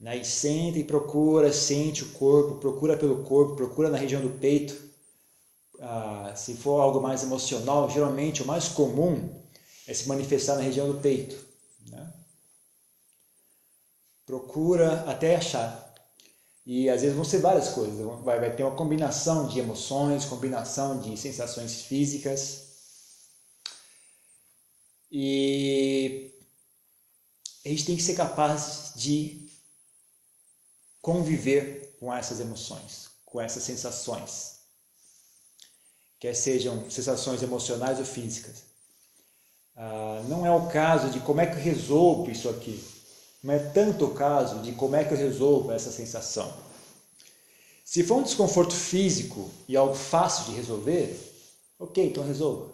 Né? 0.00 0.16
E 0.16 0.24
senta 0.24 0.78
e 0.78 0.84
procura, 0.84 1.52
sente 1.52 2.02
o 2.02 2.12
corpo, 2.12 2.56
procura 2.56 2.96
pelo 2.96 3.22
corpo, 3.22 3.54
procura 3.54 3.90
na 3.90 3.98
região 3.98 4.22
do 4.22 4.30
peito. 4.30 4.74
Ah, 5.78 6.32
se 6.34 6.54
for 6.54 6.80
algo 6.80 7.00
mais 7.00 7.22
emocional, 7.22 7.88
geralmente 7.90 8.42
o 8.42 8.46
mais 8.46 8.68
comum 8.68 9.28
é 9.86 9.92
se 9.92 10.08
manifestar 10.08 10.56
na 10.56 10.62
região 10.62 10.90
do 10.90 11.00
peito. 11.00 11.36
Né? 11.88 12.12
Procura 14.24 15.04
até 15.10 15.36
achar. 15.36 15.90
E 16.64 16.88
às 16.88 17.02
vezes 17.02 17.16
vão 17.16 17.24
ser 17.24 17.40
várias 17.40 17.70
coisas. 17.70 17.98
Vai, 18.22 18.38
vai 18.40 18.54
ter 18.54 18.62
uma 18.62 18.76
combinação 18.76 19.48
de 19.48 19.58
emoções, 19.58 20.24
combinação 20.24 21.00
de 21.00 21.16
sensações 21.16 21.82
físicas. 21.82 22.68
E 25.10 26.32
a 27.64 27.68
gente 27.68 27.84
tem 27.84 27.96
que 27.96 28.02
ser 28.02 28.14
capaz 28.14 28.92
de 28.94 29.39
conviver 31.00 31.96
com 31.98 32.12
essas 32.12 32.40
emoções, 32.40 33.10
com 33.24 33.40
essas 33.40 33.62
sensações, 33.62 34.60
quer 36.18 36.34
sejam 36.34 36.90
sensações 36.90 37.42
emocionais 37.42 37.98
ou 37.98 38.04
físicas. 38.04 38.64
Ah, 39.76 40.22
não 40.28 40.44
é 40.44 40.50
o 40.50 40.68
caso 40.68 41.10
de 41.10 41.20
como 41.20 41.40
é 41.40 41.46
que 41.46 41.56
eu 41.56 41.62
resolvo 41.62 42.30
isso 42.30 42.48
aqui, 42.48 42.82
não 43.42 43.54
é 43.54 43.58
tanto 43.58 44.04
o 44.04 44.14
caso 44.14 44.58
de 44.60 44.72
como 44.72 44.96
é 44.96 45.04
que 45.04 45.14
eu 45.14 45.18
resolvo 45.18 45.72
essa 45.72 45.90
sensação. 45.90 46.52
Se 47.84 48.04
for 48.04 48.16
um 48.16 48.22
desconforto 48.22 48.74
físico 48.74 49.50
e 49.66 49.76
algo 49.76 49.94
fácil 49.94 50.44
de 50.44 50.52
resolver, 50.52 51.18
ok, 51.78 52.06
então 52.06 52.22
resolva. 52.22 52.70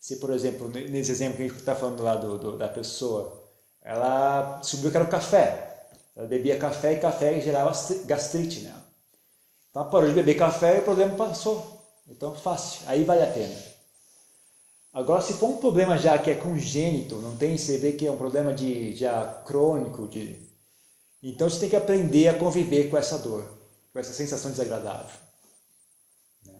Se, 0.00 0.16
por 0.16 0.30
exemplo, 0.30 0.68
nesse 0.68 1.12
exemplo 1.12 1.36
que 1.36 1.44
a 1.44 1.48
gente 1.48 1.58
está 1.58 1.74
falando 1.74 2.02
lá 2.02 2.16
do, 2.16 2.36
do, 2.38 2.58
da 2.58 2.68
pessoa, 2.68 3.40
ela 3.82 4.60
subiu 4.62 4.90
que 4.90 4.96
era 4.96 5.06
o 5.06 5.10
café, 5.10 5.69
ela 6.20 6.28
bebia 6.28 6.58
café 6.58 6.92
e 6.92 7.00
café 7.00 7.40
gerava 7.40 7.72
gastrite 8.04 8.60
nela. 8.60 8.84
Então 9.70 9.82
ela 9.82 9.90
parou 9.90 10.06
de 10.06 10.14
beber 10.14 10.36
café 10.36 10.76
e 10.76 10.80
o 10.80 10.84
problema 10.84 11.16
passou. 11.16 11.82
Então 12.06 12.34
fácil, 12.34 12.82
aí 12.86 13.04
vale 13.04 13.22
a 13.22 13.26
pena. 13.26 13.56
Agora, 14.92 15.22
se 15.22 15.32
for 15.34 15.48
um 15.48 15.56
problema 15.56 15.96
já 15.96 16.18
que 16.18 16.30
é 16.30 16.34
congênito, 16.34 17.14
não 17.16 17.36
tem, 17.36 17.56
você 17.56 17.78
vê 17.78 17.92
que 17.92 18.06
é 18.06 18.10
um 18.10 18.18
problema 18.18 18.52
de, 18.52 18.94
já 18.94 19.24
crônico, 19.46 20.08
de, 20.08 20.36
então 21.22 21.48
você 21.48 21.60
tem 21.60 21.70
que 21.70 21.76
aprender 21.76 22.28
a 22.28 22.38
conviver 22.38 22.90
com 22.90 22.98
essa 22.98 23.16
dor, 23.16 23.58
com 23.90 23.98
essa 23.98 24.12
sensação 24.12 24.50
desagradável. 24.50 25.16
Né? 26.44 26.58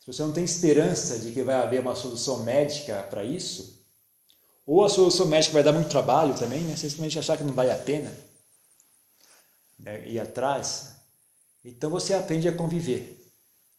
Se 0.00 0.12
você 0.12 0.22
não 0.22 0.32
tem 0.32 0.44
esperança 0.44 1.18
de 1.18 1.32
que 1.32 1.42
vai 1.42 1.54
haver 1.54 1.80
uma 1.80 1.94
solução 1.94 2.42
médica 2.42 3.02
para 3.04 3.24
isso, 3.24 3.82
ou 4.66 4.84
a 4.84 4.88
solução 4.90 5.26
médica 5.26 5.54
vai 5.54 5.62
dar 5.62 5.72
muito 5.72 5.88
trabalho 5.88 6.34
também, 6.34 6.60
né? 6.62 6.76
você 6.76 6.90
simplesmente 6.90 7.18
achar 7.18 7.38
que 7.38 7.44
não 7.44 7.54
vale 7.54 7.70
a 7.70 7.78
pena, 7.78 8.25
né, 9.86 10.04
ir 10.04 10.18
atrás, 10.18 10.96
então 11.64 11.88
você 11.88 12.12
aprende 12.12 12.48
a 12.48 12.52
conviver. 12.52 13.24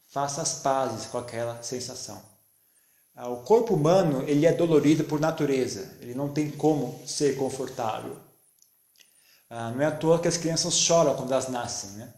Faça 0.08 0.42
as 0.42 0.62
pazes 0.62 1.06
com 1.08 1.18
aquela 1.18 1.62
sensação. 1.62 2.24
Ah, 3.14 3.28
o 3.28 3.44
corpo 3.44 3.74
humano 3.74 4.24
ele 4.24 4.46
é 4.46 4.54
dolorido 4.54 5.04
por 5.04 5.20
natureza, 5.20 5.98
ele 6.00 6.16
não 6.16 6.32
tem 6.32 6.50
como 6.50 7.06
ser 7.06 7.36
confortável. 7.36 8.18
Ah, 9.50 9.72
não 9.72 9.82
é 9.82 9.86
à 9.86 9.92
toa 9.92 10.20
que 10.20 10.30
as 10.30 10.38
crianças 10.38 10.76
choram 10.76 11.14
quando 11.16 11.34
elas 11.34 11.50
nascem, 11.50 11.92
né? 11.92 12.14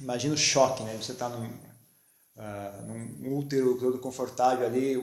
Imagina 0.00 0.34
o 0.34 0.38
choque, 0.38 0.82
né? 0.82 0.96
Você 0.96 1.12
está 1.12 1.28
num, 1.28 1.52
ah, 2.38 2.84
num 2.86 3.36
útero 3.36 3.78
todo 3.78 3.98
confortável 3.98 4.66
ali, 4.66 4.96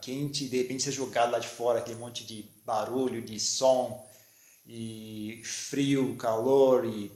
quente, 0.00 0.46
e 0.46 0.48
de 0.48 0.58
repente 0.58 0.82
você 0.82 0.88
é 0.88 0.92
jogado 0.92 1.30
lá 1.30 1.38
de 1.38 1.48
fora, 1.48 1.78
aquele 1.78 1.98
monte 1.98 2.24
de 2.24 2.44
barulho, 2.64 3.22
de 3.22 3.38
som, 3.38 4.04
e 4.66 5.42
frio, 5.44 6.16
calor, 6.16 6.84
e, 6.84 7.10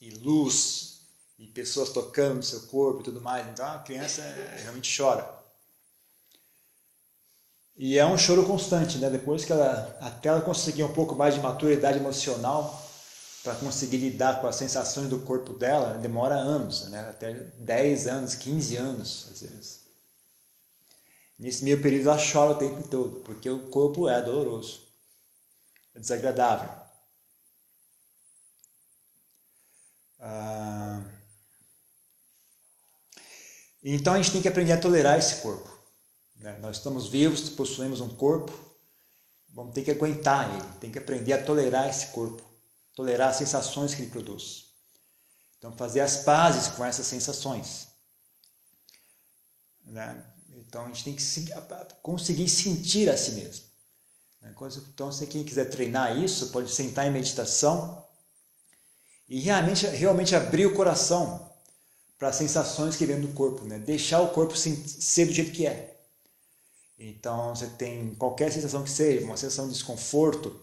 e 0.00 0.10
luz, 0.10 1.00
e 1.38 1.46
pessoas 1.46 1.90
tocando 1.90 2.36
no 2.36 2.42
seu 2.42 2.62
corpo 2.62 3.00
e 3.00 3.04
tudo 3.04 3.20
mais. 3.20 3.46
Então 3.48 3.66
a 3.66 3.78
criança 3.78 4.22
realmente 4.62 4.94
chora. 4.96 5.38
E 7.76 7.96
é 7.96 8.04
um 8.04 8.18
choro 8.18 8.44
constante, 8.44 8.98
né? 8.98 9.08
Depois 9.08 9.44
que 9.44 9.52
ela, 9.52 9.96
até 10.00 10.28
ela 10.28 10.40
conseguir 10.40 10.82
um 10.82 10.92
pouco 10.92 11.14
mais 11.14 11.34
de 11.34 11.40
maturidade 11.40 11.98
emocional, 11.98 12.88
para 13.42 13.54
conseguir 13.54 13.98
lidar 13.98 14.40
com 14.40 14.46
as 14.46 14.56
sensações 14.56 15.08
do 15.08 15.20
corpo 15.20 15.52
dela, 15.52 15.96
demora 15.98 16.34
anos, 16.34 16.88
né? 16.88 17.00
até 17.08 17.32
10 17.32 18.06
anos, 18.06 18.34
15 18.34 18.76
anos, 18.76 19.28
às 19.32 19.40
vezes. 19.40 19.80
Nesse 21.38 21.64
meio 21.64 21.80
período 21.80 22.10
ela 22.10 22.18
chora 22.20 22.52
o 22.52 22.56
tempo 22.56 22.86
todo, 22.88 23.20
porque 23.20 23.48
o 23.48 23.70
corpo 23.70 24.08
é 24.08 24.20
doloroso, 24.20 24.87
é 25.98 26.00
desagradável. 26.00 26.70
Ah... 30.20 31.02
Então 33.82 34.14
a 34.14 34.16
gente 34.16 34.32
tem 34.32 34.42
que 34.42 34.48
aprender 34.48 34.72
a 34.72 34.80
tolerar 34.80 35.18
esse 35.18 35.36
corpo. 35.36 35.68
Né? 36.36 36.56
Nós 36.58 36.76
estamos 36.76 37.08
vivos, 37.08 37.48
possuímos 37.50 38.00
um 38.00 38.08
corpo, 38.08 38.52
vamos 39.50 39.72
ter 39.72 39.82
que 39.82 39.90
aguentar 39.90 40.52
ele, 40.52 40.78
tem 40.80 40.90
que 40.90 40.98
aprender 40.98 41.32
a 41.32 41.44
tolerar 41.44 41.88
esse 41.88 42.08
corpo, 42.08 42.42
tolerar 42.94 43.28
as 43.30 43.36
sensações 43.36 43.94
que 43.94 44.02
ele 44.02 44.10
produz. 44.10 44.66
Então, 45.58 45.72
fazer 45.76 46.00
as 46.00 46.18
pazes 46.18 46.68
com 46.68 46.84
essas 46.84 47.06
sensações. 47.06 47.88
Né? 49.84 50.24
Então, 50.50 50.84
a 50.84 50.88
gente 50.88 51.04
tem 51.04 51.16
que 51.16 51.22
conseguir 52.02 52.48
sentir 52.48 53.08
a 53.08 53.16
si 53.16 53.32
mesmo. 53.32 53.67
Né? 54.40 54.54
Então, 54.92 55.10
se 55.10 55.26
quem 55.26 55.44
quiser 55.44 55.66
treinar 55.66 56.18
isso, 56.18 56.48
pode 56.48 56.70
sentar 56.70 57.06
em 57.06 57.10
meditação 57.10 58.04
e 59.28 59.40
realmente, 59.40 59.86
realmente 59.86 60.34
abrir 60.34 60.66
o 60.66 60.74
coração 60.74 61.48
para 62.18 62.28
as 62.28 62.36
sensações 62.36 62.96
que 62.96 63.06
vêm 63.06 63.20
do 63.20 63.28
corpo, 63.28 63.64
né? 63.64 63.78
deixar 63.78 64.20
o 64.20 64.30
corpo 64.30 64.56
ser 64.56 65.26
do 65.26 65.32
jeito 65.32 65.52
que 65.52 65.66
é. 65.66 65.96
Então 66.98 67.54
você 67.54 67.66
tem 67.66 68.14
qualquer 68.16 68.50
sensação 68.52 68.82
que 68.82 68.90
seja, 68.90 69.24
uma 69.24 69.36
sensação 69.36 69.66
de 69.66 69.74
desconforto. 69.74 70.60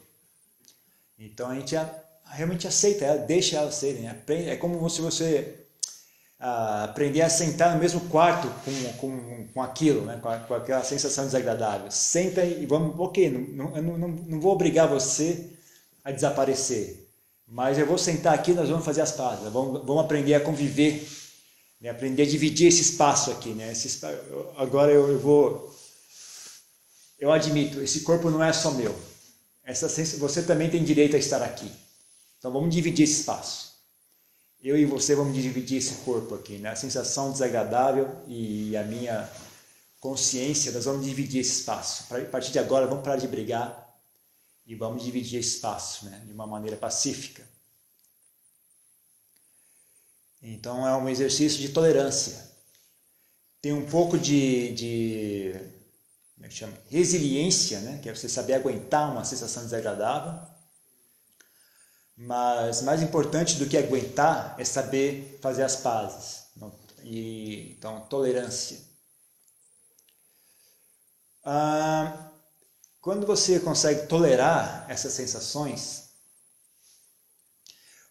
Então 1.18 1.50
a 1.50 1.56
gente 1.56 1.76
realmente 2.26 2.68
aceita 2.68 3.06
ela, 3.06 3.18
deixa 3.20 3.56
ela 3.56 3.72
ser. 3.72 4.02
Né? 4.02 4.22
É 4.28 4.58
como 4.58 4.90
se 4.90 5.00
você 5.00 5.65
aprender 6.46 7.22
a 7.22 7.30
sentar 7.30 7.74
no 7.74 7.80
mesmo 7.80 8.02
quarto 8.02 8.48
com, 8.64 8.94
com, 9.00 9.48
com 9.54 9.62
aquilo, 9.64 10.06
né? 10.06 10.20
com, 10.22 10.48
com 10.48 10.54
aquela 10.54 10.84
sensação 10.84 11.26
desagradável. 11.26 11.90
Senta 11.90 12.44
e 12.44 12.66
vamos, 12.66 13.00
ok, 13.00 13.30
não, 13.30 13.72
não, 13.72 13.98
não, 13.98 14.08
não 14.08 14.40
vou 14.40 14.54
obrigar 14.54 14.88
você 14.88 15.50
a 16.04 16.12
desaparecer, 16.12 17.10
mas 17.48 17.80
eu 17.80 17.88
vou 17.88 17.98
sentar 17.98 18.34
aqui 18.34 18.52
e 18.52 18.54
nós 18.54 18.70
vamos 18.70 18.86
fazer 18.86 19.02
as 19.02 19.12
pazes, 19.12 19.52
vamos, 19.52 19.84
vamos 19.86 20.04
aprender 20.04 20.36
a 20.36 20.40
conviver, 20.40 21.08
né? 21.82 21.90
aprender 21.90 22.24
a 22.24 22.28
dividir 22.28 22.68
esse 22.68 22.82
espaço 22.82 23.32
aqui. 23.32 23.50
Né? 23.50 23.72
Esse, 23.72 24.00
agora 24.58 24.92
eu, 24.92 25.10
eu 25.10 25.20
vou 25.20 25.74
eu 27.20 27.32
admito, 27.32 27.82
esse 27.82 28.02
corpo 28.02 28.30
não 28.30 28.44
é 28.44 28.52
só 28.52 28.72
meu. 28.72 28.96
Essa, 29.64 29.88
você 30.18 30.44
também 30.44 30.70
tem 30.70 30.84
direito 30.84 31.16
a 31.16 31.20
estar 31.20 31.42
aqui. 31.42 31.72
Então 32.38 32.52
vamos 32.52 32.74
dividir 32.74 33.04
esse 33.04 33.22
espaço. 33.22 33.75
Eu 34.66 34.76
e 34.76 34.84
você 34.84 35.14
vamos 35.14 35.36
dividir 35.36 35.78
esse 35.78 35.94
corpo 35.98 36.34
aqui, 36.34 36.58
né? 36.58 36.70
A 36.70 36.76
sensação 36.76 37.32
desagradável 37.32 38.24
e 38.28 38.76
a 38.76 38.82
minha 38.82 39.30
consciência, 40.00 40.72
nós 40.72 40.86
vamos 40.86 41.06
dividir 41.06 41.42
esse 41.42 41.60
espaço. 41.60 42.12
A 42.12 42.20
partir 42.26 42.52
de 42.52 42.58
agora, 42.58 42.88
vamos 42.88 43.04
parar 43.04 43.18
de 43.18 43.28
brigar 43.28 43.96
e 44.66 44.74
vamos 44.74 45.04
dividir 45.04 45.40
esse 45.40 45.58
espaço, 45.58 46.06
né? 46.06 46.20
De 46.26 46.34
uma 46.34 46.48
maneira 46.48 46.76
pacífica. 46.76 47.48
Então 50.42 50.88
é 50.88 50.98
um 50.98 51.08
exercício 51.08 51.60
de 51.60 51.70
tolerância. 51.70 52.50
Tem 53.62 53.72
um 53.72 53.86
pouco 53.86 54.18
de, 54.18 54.74
de 54.74 55.54
como 56.34 56.48
é 56.48 56.50
que 56.50 56.56
chama? 56.56 56.74
Resiliência, 56.90 57.82
né? 57.82 58.00
que 58.02 58.10
é 58.10 58.16
você 58.16 58.28
saber 58.28 58.54
aguentar 58.54 59.12
uma 59.12 59.24
sensação 59.24 59.64
desagradável. 59.64 60.55
Mas 62.18 62.82
mais 62.82 63.02
importante 63.02 63.56
do 63.58 63.68
que 63.68 63.78
aguentar 63.78 64.56
é 64.58 64.64
saber 64.64 65.38
fazer 65.42 65.64
as 65.64 65.76
pazes. 65.76 66.46
E, 67.04 67.76
então, 67.78 68.02
tolerância. 68.02 68.80
Ah, 71.44 72.32
quando 73.00 73.28
você 73.28 73.60
consegue 73.60 74.08
tolerar 74.08 74.86
essas 74.90 75.14
sensações, 75.14 76.06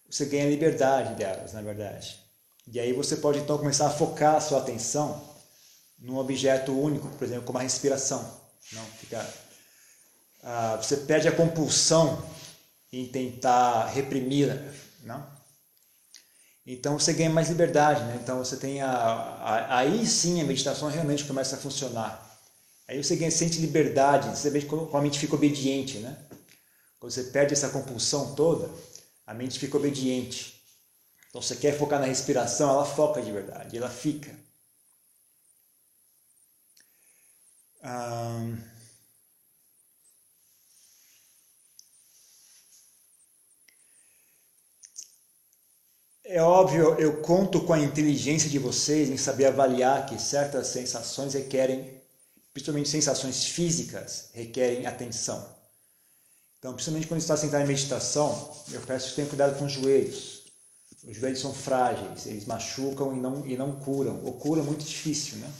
você 0.08 0.26
ganha 0.26 0.48
liberdade 0.48 1.14
delas, 1.14 1.52
na 1.52 1.60
verdade. 1.60 2.20
E 2.68 2.78
aí 2.78 2.92
você 2.92 3.16
pode 3.16 3.40
então 3.40 3.58
começar 3.58 3.88
a 3.88 3.90
focar 3.90 4.36
a 4.36 4.40
sua 4.40 4.60
atenção 4.60 5.20
num 5.98 6.16
objeto 6.16 6.72
único, 6.72 7.08
por 7.08 7.24
exemplo, 7.24 7.44
como 7.44 7.58
a 7.58 7.62
respiração. 7.62 8.24
Não 8.72 8.84
fica, 8.84 9.28
ah, 10.44 10.76
você 10.76 10.98
perde 10.98 11.26
a 11.26 11.34
compulsão 11.34 12.24
em 13.00 13.06
tentar 13.06 13.86
reprimi-la, 13.86 14.56
não? 15.02 15.34
Então 16.66 16.98
você 16.98 17.12
ganha 17.12 17.28
mais 17.28 17.48
liberdade, 17.48 18.02
né? 18.04 18.18
Então 18.22 18.38
você 18.38 18.56
tem 18.56 18.80
a, 18.80 18.90
a, 18.90 19.78
aí 19.78 20.06
sim 20.06 20.40
a 20.40 20.44
meditação 20.44 20.88
realmente 20.88 21.24
começa 21.24 21.56
a 21.56 21.58
funcionar. 21.58 22.22
Aí 22.88 23.02
você 23.02 23.16
ganha, 23.16 23.30
sente 23.30 23.58
liberdade, 23.58 24.28
você 24.28 24.50
vê 24.50 24.62
como 24.62 24.94
a 24.96 25.00
mente 25.00 25.18
fica 25.18 25.34
obediente, 25.34 25.98
né? 25.98 26.16
Quando 26.98 27.12
você 27.12 27.24
perde 27.24 27.52
essa 27.52 27.68
compulsão 27.68 28.34
toda, 28.34 28.70
a 29.26 29.34
mente 29.34 29.58
fica 29.58 29.76
obediente. 29.76 30.62
Então 31.28 31.42
você 31.42 31.56
quer 31.56 31.76
focar 31.76 32.00
na 32.00 32.06
respiração, 32.06 32.70
ela 32.70 32.84
foca 32.84 33.20
de 33.20 33.32
verdade, 33.32 33.76
ela 33.76 33.90
fica. 33.90 34.34
É 46.24 46.42
óbvio, 46.42 46.94
eu 46.98 47.20
conto 47.20 47.60
com 47.60 47.72
a 47.74 47.78
inteligência 47.78 48.48
de 48.48 48.58
vocês 48.58 49.10
em 49.10 49.16
saber 49.16 49.46
avaliar 49.46 50.06
que 50.06 50.20
certas 50.20 50.68
sensações 50.68 51.34
requerem, 51.34 52.00
principalmente 52.52 52.88
sensações 52.88 53.44
físicas, 53.44 54.30
requerem 54.32 54.86
atenção. 54.86 55.46
Então, 56.58 56.72
principalmente 56.72 57.06
quando 57.06 57.20
está 57.20 57.36
sentado 57.36 57.62
em 57.62 57.68
meditação, 57.68 58.50
eu 58.72 58.80
peço 58.80 59.10
que 59.10 59.16
tenha 59.16 59.28
cuidado 59.28 59.58
com 59.58 59.66
os 59.66 59.72
joelhos. 59.72 60.44
Os 61.06 61.14
joelhos 61.14 61.40
são 61.40 61.52
frágeis, 61.52 62.24
eles 62.24 62.46
machucam 62.46 63.14
e 63.14 63.20
não, 63.20 63.46
e 63.46 63.54
não 63.54 63.72
curam. 63.72 64.24
O 64.24 64.32
cura 64.32 64.62
é 64.62 64.64
muito 64.64 64.82
difícil, 64.82 65.36
né? 65.36 65.50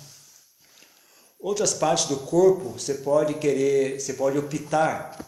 Outras 1.39 1.75
partes 1.75 2.07
do 2.07 2.17
corpo 2.21 2.71
você 2.71 2.95
pode 2.95 3.35
querer, 3.35 4.01
você 4.01 4.15
pode 4.15 4.39
optar 4.39 5.19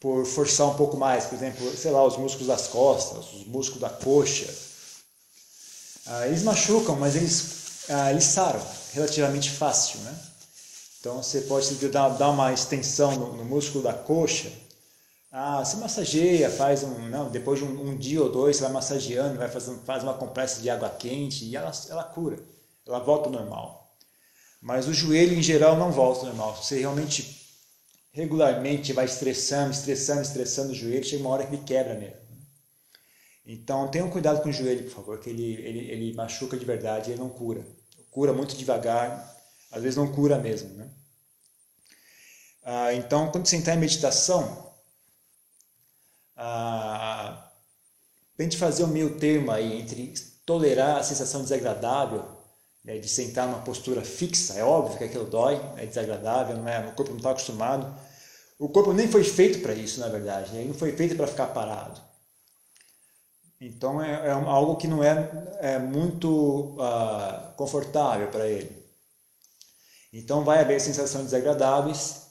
por 0.00 0.24
forçar 0.24 0.68
um 0.68 0.74
pouco 0.74 0.96
mais, 0.96 1.26
por 1.26 1.34
exemplo, 1.34 1.70
sei 1.76 1.90
lá, 1.90 2.02
os 2.02 2.16
músculos 2.16 2.46
das 2.46 2.66
costas, 2.68 3.34
os 3.34 3.46
músculos 3.46 3.82
da 3.82 3.90
coxa. 3.90 4.69
Ah, 6.06 6.26
eles 6.26 6.42
machucam, 6.42 6.96
mas 6.96 7.16
eles, 7.16 7.88
ah, 7.88 8.10
eles 8.10 8.24
saram 8.24 8.60
relativamente 8.92 9.50
fácil, 9.50 10.00
né? 10.00 10.18
Então 11.00 11.22
você 11.22 11.42
pode 11.42 11.74
dar, 11.88 12.10
dar 12.10 12.30
uma 12.30 12.52
extensão 12.52 13.12
no, 13.12 13.36
no, 13.36 13.44
músculo 13.44 13.82
da 13.82 13.92
coxa. 13.92 14.52
Ah, 15.32 15.64
você 15.64 15.76
massageia, 15.76 16.50
faz 16.50 16.82
um, 16.82 17.08
não, 17.08 17.30
depois 17.30 17.58
de 17.58 17.64
um, 17.64 17.90
um, 17.90 17.96
dia 17.96 18.22
ou 18.22 18.30
dois 18.30 18.56
você 18.56 18.62
vai 18.64 18.72
massageando, 18.72 19.38
vai 19.38 19.48
fazendo, 19.48 19.80
faz 19.84 20.02
uma 20.02 20.14
compressa 20.14 20.60
de 20.60 20.68
água 20.68 20.90
quente 20.90 21.44
e 21.44 21.56
ela, 21.56 21.72
ela 21.88 22.04
cura, 22.04 22.38
ela 22.86 22.98
volta 22.98 23.28
ao 23.28 23.32
normal. 23.32 23.96
Mas 24.60 24.86
o 24.86 24.92
joelho 24.92 25.34
em 25.34 25.42
geral 25.42 25.76
não 25.76 25.90
volta 25.90 26.20
ao 26.20 26.26
normal. 26.26 26.56
Você 26.56 26.80
realmente 26.80 27.40
regularmente 28.12 28.92
vai 28.92 29.04
estressando, 29.06 29.70
estressando, 29.70 30.22
estressando 30.22 30.72
o 30.72 30.74
joelho, 30.74 31.04
chega 31.04 31.22
uma 31.22 31.30
hora 31.30 31.46
que 31.46 31.54
ele 31.54 31.64
quebra 31.64 31.94
mesmo. 31.94 32.29
Então 33.44 33.88
tenham 33.88 34.10
cuidado 34.10 34.42
com 34.42 34.48
o 34.48 34.52
joelho, 34.52 34.84
por 34.84 34.92
favor, 34.92 35.18
que 35.18 35.30
ele, 35.30 35.54
ele, 35.54 35.90
ele 35.90 36.14
machuca 36.14 36.56
de 36.56 36.64
verdade, 36.64 37.10
ele 37.10 37.20
não 37.20 37.28
cura. 37.28 37.64
Cura 38.10 38.32
muito 38.32 38.56
devagar, 38.56 39.36
às 39.70 39.82
vezes 39.82 39.96
não 39.96 40.12
cura 40.12 40.38
mesmo. 40.38 40.70
Né? 40.74 40.90
Ah, 42.62 42.92
então, 42.94 43.30
quando 43.30 43.46
você 43.46 43.56
entrar 43.56 43.74
em 43.74 43.78
meditação, 43.78 44.74
ah, 46.36 47.50
tente 48.36 48.56
fazer 48.56 48.84
o 48.84 48.88
meio 48.88 49.18
termo 49.18 49.50
aí 49.50 49.80
entre 49.80 50.14
tolerar 50.44 50.96
a 50.98 51.02
sensação 51.02 51.42
desagradável 51.42 52.24
né, 52.84 52.98
de 52.98 53.08
sentar 53.08 53.46
numa 53.46 53.62
postura 53.62 54.02
fixa, 54.02 54.54
é 54.54 54.64
óbvio 54.64 54.98
que 54.98 55.04
aquilo 55.04 55.26
dói, 55.26 55.60
é 55.76 55.86
desagradável, 55.86 56.56
não 56.56 56.68
é, 56.68 56.80
o 56.88 56.92
corpo 56.92 57.10
não 57.10 57.18
está 57.18 57.30
acostumado. 57.30 57.94
o 58.58 58.68
corpo 58.68 58.92
nem 58.92 59.08
foi 59.08 59.24
feito 59.24 59.60
para 59.60 59.74
isso, 59.74 60.00
na 60.00 60.08
verdade. 60.08 60.56
Ele 60.56 60.68
não 60.68 60.74
foi 60.74 60.92
feito 60.92 61.16
para 61.16 61.26
ficar 61.26 61.46
parado. 61.48 62.00
Então 63.60 64.02
é, 64.02 64.28
é, 64.28 64.30
algo 64.30 64.76
que 64.76 64.88
não 64.88 65.04
é, 65.04 65.30
é 65.60 65.78
muito 65.78 66.76
uh, 66.78 67.52
confortável 67.56 68.28
para 68.28 68.48
ele. 68.48 68.80
Então 70.12 70.42
vai 70.42 70.60
haver 70.60 70.80
sensações 70.80 71.24
desagradáveis. 71.24 72.28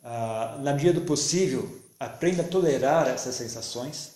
Uh, 0.00 0.62
na 0.62 0.72
medida 0.72 0.94
do 0.94 1.06
possível, 1.06 1.68
aprenda 2.00 2.42
a 2.42 2.48
tolerar 2.48 3.08
essas 3.08 3.34
sensações, 3.34 4.14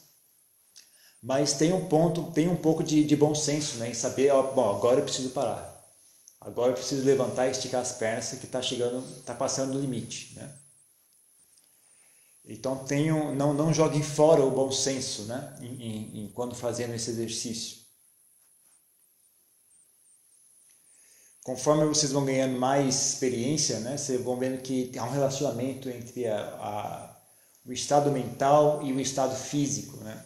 mas 1.23 1.53
tem 1.53 1.73
um 1.73 1.87
ponto, 1.87 2.31
tem 2.33 2.49
um 2.49 2.57
pouco 2.57 2.83
de, 2.83 3.05
de 3.05 3.17
bom 3.17 3.35
senso, 3.35 3.77
né, 3.77 3.91
em 3.91 3.95
saber, 3.95 4.31
ó, 4.31 4.43
bom, 4.53 4.71
agora 4.75 5.01
eu 5.01 5.05
preciso 5.05 5.31
parar. 5.31 5.71
Agora 6.41 6.71
eu 6.71 6.75
preciso 6.75 7.05
levantar 7.05 7.47
e 7.47 7.51
esticar 7.51 7.83
as 7.83 7.93
pernas 7.93 8.31
que 8.31 8.47
está 8.47 8.61
chegando, 8.63 9.05
está 9.19 9.35
passando 9.35 9.75
no 9.75 9.81
limite, 9.81 10.35
né? 10.35 10.62
Então 12.53 12.85
tenham, 12.85 13.35
não, 13.35 13.55
não 13.55 13.73
joguem 13.73 14.03
fora 14.03 14.45
o 14.45 14.51
bom 14.51 14.71
senso 14.71 15.23
né? 15.23 15.57
Em, 15.63 15.67
em, 15.67 16.21
em, 16.21 16.29
quando 16.29 16.55
fazendo 16.55 16.95
esse 16.95 17.11
exercício. 17.11 17.81
Conforme 21.43 21.87
vocês 21.87 22.13
vão 22.13 22.25
ganhando 22.25 22.59
mais 22.59 23.15
experiência, 23.15 23.81
né, 23.81 23.97
vocês 23.97 24.21
vão 24.21 24.39
vendo 24.39 24.61
que 24.61 24.93
há 24.97 25.05
um 25.05 25.11
relacionamento 25.11 25.89
entre 25.89 26.27
a, 26.29 26.39
a, 26.41 27.17
o 27.67 27.73
estado 27.73 28.13
mental 28.13 28.81
e 28.85 28.93
o 28.93 29.01
estado 29.01 29.35
físico. 29.35 29.97
Né? 30.05 30.25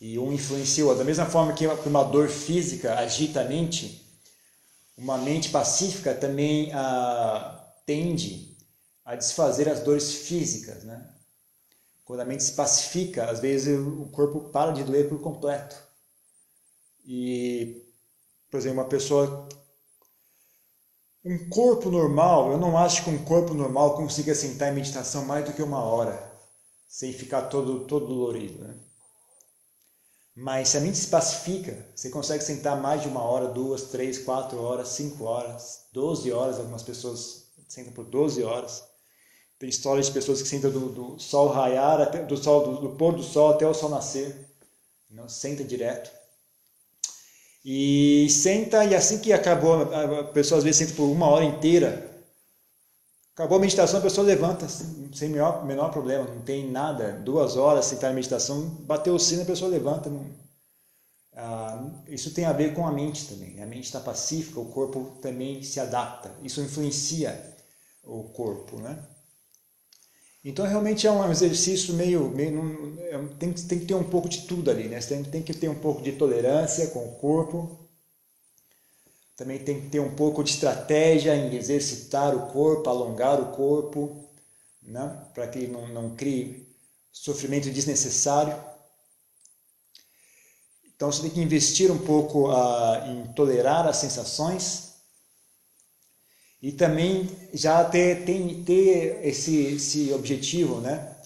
E 0.00 0.18
um 0.18 0.32
influencia 0.32 0.84
o 0.84 0.86
outro. 0.86 1.00
Da 1.00 1.04
mesma 1.04 1.26
forma 1.26 1.52
que 1.52 1.66
uma 1.66 2.04
dor 2.04 2.28
física 2.28 2.94
agita 2.94 3.42
a 3.42 3.44
mente, 3.44 4.02
uma 4.96 5.18
mente 5.18 5.50
pacífica 5.50 6.14
também 6.14 6.72
ah, 6.72 7.70
tende 7.84 8.47
a 9.08 9.16
desfazer 9.16 9.70
as 9.70 9.80
dores 9.80 10.12
físicas, 10.12 10.84
né? 10.84 11.02
Quando 12.04 12.20
a 12.20 12.26
mente 12.26 12.44
se 12.44 12.52
pacifica, 12.52 13.30
às 13.30 13.40
vezes 13.40 13.78
o 13.78 14.04
corpo 14.12 14.50
para 14.50 14.70
de 14.70 14.84
doer 14.84 15.08
por 15.08 15.18
completo. 15.22 15.74
E, 17.06 17.86
por 18.50 18.58
exemplo, 18.58 18.82
uma 18.82 18.88
pessoa 18.88 19.48
um 21.24 21.48
corpo 21.48 21.90
normal, 21.90 22.52
eu 22.52 22.58
não 22.58 22.76
acho 22.76 23.02
que 23.02 23.08
um 23.08 23.24
corpo 23.24 23.54
normal 23.54 23.96
consiga 23.96 24.34
sentar 24.34 24.70
em 24.70 24.74
meditação 24.74 25.24
mais 25.24 25.46
do 25.46 25.54
que 25.54 25.62
uma 25.62 25.82
hora, 25.82 26.30
sem 26.86 27.10
ficar 27.10 27.48
todo, 27.48 27.86
todo 27.86 28.06
dolorido. 28.06 28.62
Né? 28.62 28.74
Mas 30.36 30.68
se 30.68 30.76
a 30.76 30.80
mente 30.80 30.98
se 30.98 31.06
pacifica, 31.06 31.86
você 31.96 32.10
consegue 32.10 32.44
sentar 32.44 32.78
mais 32.78 33.00
de 33.00 33.08
uma 33.08 33.22
hora, 33.22 33.48
duas, 33.48 33.84
três, 33.84 34.18
quatro 34.18 34.60
horas, 34.60 34.88
cinco 34.88 35.24
horas, 35.24 35.86
doze 35.94 36.30
horas, 36.30 36.58
algumas 36.58 36.82
pessoas 36.82 37.48
sentam 37.66 37.92
por 37.92 38.04
doze 38.04 38.42
horas. 38.42 38.87
Tem 39.58 39.68
histórias 39.68 40.06
de 40.06 40.12
pessoas 40.12 40.40
que 40.40 40.48
sentam 40.48 40.70
do, 40.70 40.88
do 40.88 41.18
sol 41.20 41.48
raiar, 41.48 42.00
até, 42.00 42.22
do, 42.22 42.36
sol, 42.36 42.64
do, 42.64 42.80
do, 42.80 42.96
pôr 42.96 43.14
do 43.14 43.22
sol 43.22 43.50
até 43.50 43.66
o 43.66 43.74
sol 43.74 43.90
nascer. 43.90 44.48
Não 45.10 45.28
senta 45.28 45.64
direto. 45.64 46.10
E 47.64 48.28
senta, 48.30 48.84
e 48.84 48.94
assim 48.94 49.18
que 49.18 49.32
acabou, 49.32 49.82
a 49.92 50.24
pessoa 50.24 50.58
às 50.58 50.64
vezes 50.64 50.78
senta 50.78 50.94
por 50.94 51.04
uma 51.10 51.26
hora 51.26 51.44
inteira. 51.44 52.08
Acabou 53.34 53.58
a 53.58 53.60
meditação, 53.60 53.98
a 53.98 54.02
pessoa 54.02 54.26
levanta 54.26 54.66
sem 54.68 55.28
menor, 55.28 55.64
menor 55.64 55.90
problema, 55.90 56.24
não 56.24 56.42
tem 56.42 56.70
nada. 56.70 57.12
Duas 57.12 57.56
horas 57.56 57.86
sentar 57.86 58.12
em 58.12 58.14
meditação, 58.14 58.68
bateu 58.80 59.14
o 59.14 59.18
sino, 59.18 59.42
a 59.42 59.46
pessoa 59.46 59.70
levanta. 59.70 60.08
Não, 60.08 60.26
ah, 61.34 61.88
isso 62.08 62.32
tem 62.34 62.44
a 62.44 62.52
ver 62.52 62.74
com 62.74 62.86
a 62.86 62.90
mente 62.90 63.28
também. 63.28 63.62
A 63.62 63.66
mente 63.66 63.84
está 63.84 64.00
pacífica, 64.00 64.58
o 64.58 64.66
corpo 64.66 65.18
também 65.22 65.62
se 65.62 65.78
adapta. 65.78 66.32
Isso 66.42 66.60
influencia 66.60 67.56
o 68.02 68.24
corpo, 68.24 68.80
né? 68.80 68.98
Então 70.44 70.66
realmente 70.66 71.06
é 71.06 71.10
um 71.10 71.30
exercício 71.30 71.94
meio, 71.94 72.30
meio 72.30 72.96
é 73.00 73.18
tem, 73.38 73.52
tem 73.52 73.78
que 73.80 73.86
ter 73.86 73.94
um 73.94 74.08
pouco 74.08 74.28
de 74.28 74.42
tudo 74.42 74.70
ali, 74.70 74.88
né? 74.88 75.00
Você 75.00 75.14
tem, 75.14 75.24
tem 75.24 75.42
que 75.42 75.54
ter 75.54 75.68
um 75.68 75.78
pouco 75.78 76.00
de 76.02 76.12
tolerância 76.12 76.86
com 76.88 77.00
o 77.06 77.14
corpo, 77.16 77.88
também 79.36 79.58
tem 79.58 79.80
que 79.80 79.88
ter 79.88 80.00
um 80.00 80.14
pouco 80.14 80.42
de 80.42 80.50
estratégia 80.50 81.36
em 81.36 81.54
exercitar 81.54 82.34
o 82.34 82.52
corpo, 82.52 82.90
alongar 82.90 83.40
o 83.40 83.52
corpo, 83.52 84.28
né? 84.82 85.26
para 85.32 85.46
que 85.46 85.66
não, 85.68 85.86
não 85.88 86.16
crie 86.16 86.66
sofrimento 87.12 87.70
desnecessário. 87.70 88.56
Então 90.96 91.12
você 91.12 91.22
tem 91.22 91.30
que 91.30 91.40
investir 91.40 91.90
um 91.90 91.98
pouco 91.98 92.50
uh, 92.50 93.06
em 93.06 93.32
tolerar 93.32 93.86
as 93.86 93.98
sensações 93.98 94.87
e 96.60 96.72
também 96.72 97.28
já 97.52 97.84
ter, 97.84 98.24
tem, 98.24 98.62
ter 98.64 99.20
esse, 99.22 99.56
esse 99.74 100.12
objetivo 100.12 100.80
né, 100.80 101.16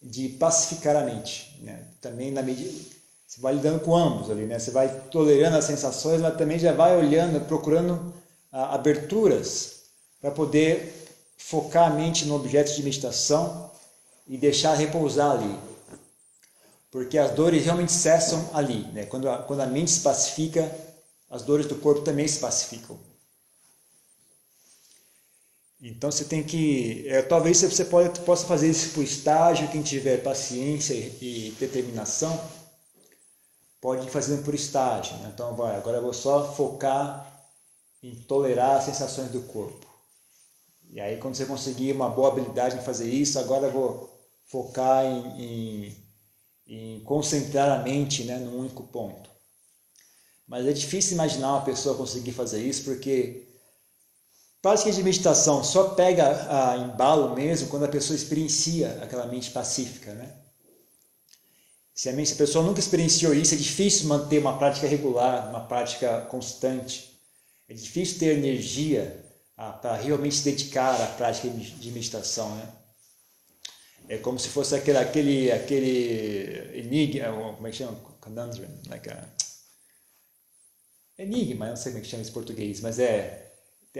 de 0.00 0.28
pacificar 0.28 0.96
a 0.96 1.04
mente. 1.04 1.58
Né? 1.62 1.82
Também 2.00 2.30
na 2.30 2.42
medida. 2.42 2.96
Você 3.26 3.40
vai 3.40 3.54
lidando 3.54 3.80
com 3.80 3.96
ambos 3.96 4.30
ali, 4.30 4.46
né? 4.46 4.58
Você 4.58 4.70
vai 4.70 4.88
tolerando 5.10 5.56
as 5.56 5.64
sensações, 5.64 6.20
mas 6.20 6.36
também 6.36 6.58
já 6.58 6.72
vai 6.72 6.96
olhando, 6.96 7.44
procurando 7.46 8.14
ah, 8.52 8.74
aberturas 8.74 9.82
para 10.20 10.30
poder 10.30 11.06
focar 11.36 11.90
a 11.90 11.94
mente 11.94 12.24
no 12.24 12.36
objeto 12.36 12.72
de 12.74 12.82
meditação 12.82 13.70
e 14.28 14.38
deixar 14.38 14.74
repousar 14.74 15.32
ali. 15.32 15.58
Porque 16.90 17.18
as 17.18 17.32
dores 17.32 17.64
realmente 17.64 17.92
cessam 17.92 18.48
ali, 18.54 18.86
né? 18.92 19.04
Quando 19.06 19.28
a, 19.28 19.38
quando 19.38 19.60
a 19.60 19.66
mente 19.66 19.90
se 19.90 20.00
pacifica, 20.00 20.74
as 21.28 21.42
dores 21.42 21.66
do 21.66 21.74
corpo 21.74 22.02
também 22.02 22.26
se 22.28 22.38
pacificam. 22.38 22.96
Então 25.88 26.10
você 26.10 26.24
tem 26.24 26.42
que, 26.42 27.06
é, 27.06 27.22
talvez 27.22 27.62
você 27.62 27.84
pode, 27.84 28.18
possa 28.20 28.44
fazer 28.44 28.68
isso 28.68 28.92
por 28.92 29.04
estágio, 29.04 29.70
quem 29.70 29.82
tiver 29.82 30.20
paciência 30.20 30.94
e, 30.94 31.54
determinação, 31.60 32.38
pode 33.80 34.04
ir 34.04 34.10
fazendo 34.10 34.42
por 34.42 34.52
estágio. 34.52 35.16
Né? 35.18 35.30
Então 35.32 35.54
vai, 35.54 35.76
agora 35.76 35.98
eu 35.98 36.02
vou 36.02 36.12
só 36.12 36.52
focar 36.54 37.32
em 38.02 38.16
tolerar 38.16 38.78
as 38.78 38.84
sensações 38.84 39.30
do 39.30 39.42
corpo. 39.42 39.86
E 40.90 41.00
aí 41.00 41.18
quando 41.18 41.36
você 41.36 41.46
conseguir 41.46 41.92
uma 41.92 42.10
boa 42.10 42.32
habilidade 42.32 42.76
em 42.76 42.82
fazer 42.82 43.08
isso, 43.08 43.38
agora 43.38 43.66
eu 43.66 43.72
vou 43.72 44.28
focar 44.44 45.04
em, 45.04 45.40
em, 45.40 45.96
em 46.66 47.00
concentrar 47.04 47.70
a 47.70 47.84
mente 47.84 48.24
né, 48.24 48.38
num 48.38 48.58
único 48.58 48.82
ponto. 48.88 49.30
Mas 50.48 50.66
é 50.66 50.72
difícil 50.72 51.12
imaginar 51.14 51.52
uma 51.52 51.64
pessoa 51.64 51.96
conseguir 51.96 52.32
fazer 52.32 52.60
isso 52.60 52.82
porque 52.82 53.45
Prática 54.66 54.90
de 54.90 55.00
meditação 55.00 55.62
só 55.62 55.90
pega 55.90 56.26
a 56.50 56.76
embalo 56.76 57.36
mesmo 57.36 57.68
quando 57.68 57.84
a 57.84 57.88
pessoa 57.88 58.16
experiencia 58.16 58.98
aquela 59.00 59.24
mente 59.24 59.52
pacífica, 59.52 60.12
né? 60.12 60.28
Se 61.94 62.08
a, 62.08 62.12
mente, 62.12 62.30
se 62.30 62.34
a 62.34 62.38
pessoa 62.38 62.64
nunca 62.64 62.80
experienciou 62.80 63.32
isso, 63.32 63.54
é 63.54 63.56
difícil 63.56 64.08
manter 64.08 64.40
uma 64.40 64.58
prática 64.58 64.88
regular, 64.88 65.50
uma 65.50 65.60
prática 65.60 66.22
constante. 66.22 67.16
É 67.68 67.74
difícil 67.74 68.18
ter 68.18 68.36
energia 68.36 69.24
ah, 69.56 69.70
para 69.70 69.94
realmente 69.94 70.34
se 70.34 70.42
dedicar 70.42 71.00
à 71.00 71.06
prática 71.14 71.48
de 71.48 71.90
meditação, 71.92 72.52
né? 72.56 72.68
É 74.08 74.18
como 74.18 74.36
se 74.36 74.48
fosse 74.48 74.74
aquele, 74.74 74.98
aquele, 74.98 75.52
aquele 75.52 76.80
enigma, 76.80 77.54
como 77.54 77.68
é 77.68 77.70
que 77.70 77.76
chama? 77.76 77.96
Conundrum, 78.20 78.66
like 78.88 79.08
a... 79.10 79.28
enigma, 81.16 81.68
não 81.68 81.76
sei 81.76 81.92
como 81.92 82.00
é 82.00 82.04
que 82.04 82.10
chama 82.10 82.24
em 82.24 82.32
português, 82.32 82.80
mas 82.80 82.98
é 82.98 83.45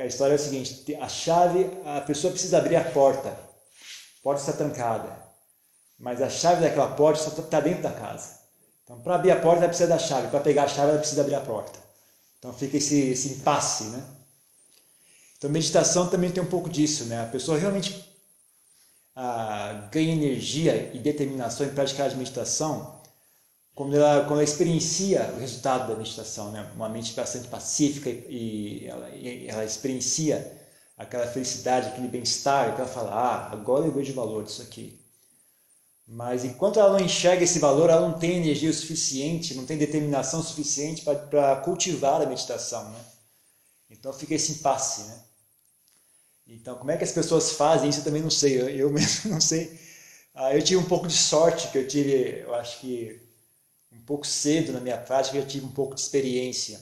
a 0.00 0.06
história 0.06 0.32
é 0.32 0.36
a 0.36 0.38
seguinte: 0.38 0.94
a 0.94 1.08
chave, 1.08 1.70
a 1.84 2.00
pessoa 2.00 2.32
precisa 2.32 2.58
abrir 2.58 2.76
a 2.76 2.84
porta, 2.84 3.28
a 3.28 4.22
porta 4.22 4.40
está 4.40 4.52
trancada, 4.52 5.16
mas 5.98 6.20
a 6.20 6.28
chave 6.28 6.62
daquela 6.62 6.94
porta 6.94 7.40
está 7.40 7.60
dentro 7.60 7.82
da 7.82 7.92
casa. 7.92 8.36
Então, 8.84 9.00
para 9.00 9.16
abrir 9.16 9.32
a 9.32 9.40
porta, 9.40 9.60
ela 9.60 9.68
precisa 9.68 9.88
da 9.88 9.98
chave, 9.98 10.28
para 10.28 10.40
pegar 10.40 10.64
a 10.64 10.68
chave, 10.68 10.90
ela 10.90 10.98
precisa 10.98 11.20
abrir 11.20 11.34
a 11.34 11.40
porta. 11.40 11.78
Então, 12.38 12.52
fica 12.52 12.76
esse, 12.76 13.10
esse 13.10 13.28
impasse, 13.30 13.84
né? 13.84 14.04
Então, 15.36 15.50
meditação 15.50 16.08
também 16.08 16.30
tem 16.30 16.42
um 16.42 16.48
pouco 16.48 16.70
disso, 16.70 17.06
né? 17.06 17.22
A 17.22 17.26
pessoa 17.26 17.58
realmente 17.58 18.08
ah, 19.14 19.88
ganha 19.90 20.12
energia 20.12 20.92
e 20.94 20.98
determinação 20.98 21.66
em 21.66 21.70
praticar 21.70 22.10
a 22.10 22.14
meditação 22.14 22.95
quando 23.76 23.94
ela, 23.94 24.20
quando 24.20 24.32
ela 24.32 24.42
experiencia 24.42 25.30
o 25.36 25.38
resultado 25.38 25.86
da 25.86 25.94
meditação, 25.94 26.50
né? 26.50 26.66
uma 26.74 26.88
mente 26.88 27.12
bastante 27.12 27.46
pacífica 27.46 28.08
e 28.08 28.86
ela, 28.86 29.10
e 29.10 29.46
ela 29.46 29.66
experiencia 29.66 30.50
aquela 30.96 31.26
felicidade, 31.26 31.88
aquele 31.88 32.08
bem-estar, 32.08 32.74
que 32.74 32.80
ela 32.80 32.88
fala, 32.88 33.10
ah, 33.12 33.52
agora 33.52 33.84
eu 33.84 33.92
vejo 33.92 34.12
o 34.12 34.16
valor 34.16 34.44
disso 34.44 34.62
aqui. 34.62 34.98
Mas 36.08 36.42
enquanto 36.42 36.80
ela 36.80 36.98
não 36.98 37.04
enxerga 37.04 37.44
esse 37.44 37.58
valor, 37.58 37.90
ela 37.90 38.08
não 38.08 38.18
tem 38.18 38.38
energia 38.38 38.72
suficiente, 38.72 39.52
não 39.52 39.66
tem 39.66 39.76
determinação 39.76 40.42
suficiente 40.42 41.02
para 41.02 41.56
cultivar 41.56 42.22
a 42.22 42.26
meditação. 42.26 42.82
Né? 42.90 43.00
Então 43.90 44.10
fica 44.10 44.34
esse 44.34 44.52
impasse. 44.52 45.02
Né? 45.02 45.20
Então, 46.46 46.76
como 46.76 46.92
é 46.92 46.96
que 46.96 47.04
as 47.04 47.12
pessoas 47.12 47.52
fazem 47.52 47.90
isso? 47.90 48.00
Eu 48.00 48.04
também 48.04 48.22
não 48.22 48.30
sei, 48.30 48.58
eu, 48.58 48.70
eu 48.70 48.88
mesmo 48.90 49.32
não 49.32 49.40
sei. 49.40 49.78
Ah, 50.34 50.54
eu 50.54 50.62
tive 50.62 50.80
um 50.80 50.88
pouco 50.88 51.06
de 51.06 51.16
sorte, 51.16 51.68
que 51.68 51.76
eu 51.76 51.86
tive, 51.86 52.40
eu 52.40 52.54
acho 52.54 52.80
que 52.80 53.25
pouco 54.06 54.26
cedo 54.26 54.72
na 54.72 54.80
minha 54.80 54.96
prática 54.96 55.36
eu 55.36 55.46
tive 55.46 55.66
um 55.66 55.72
pouco 55.72 55.94
de 55.94 56.00
experiência. 56.00 56.80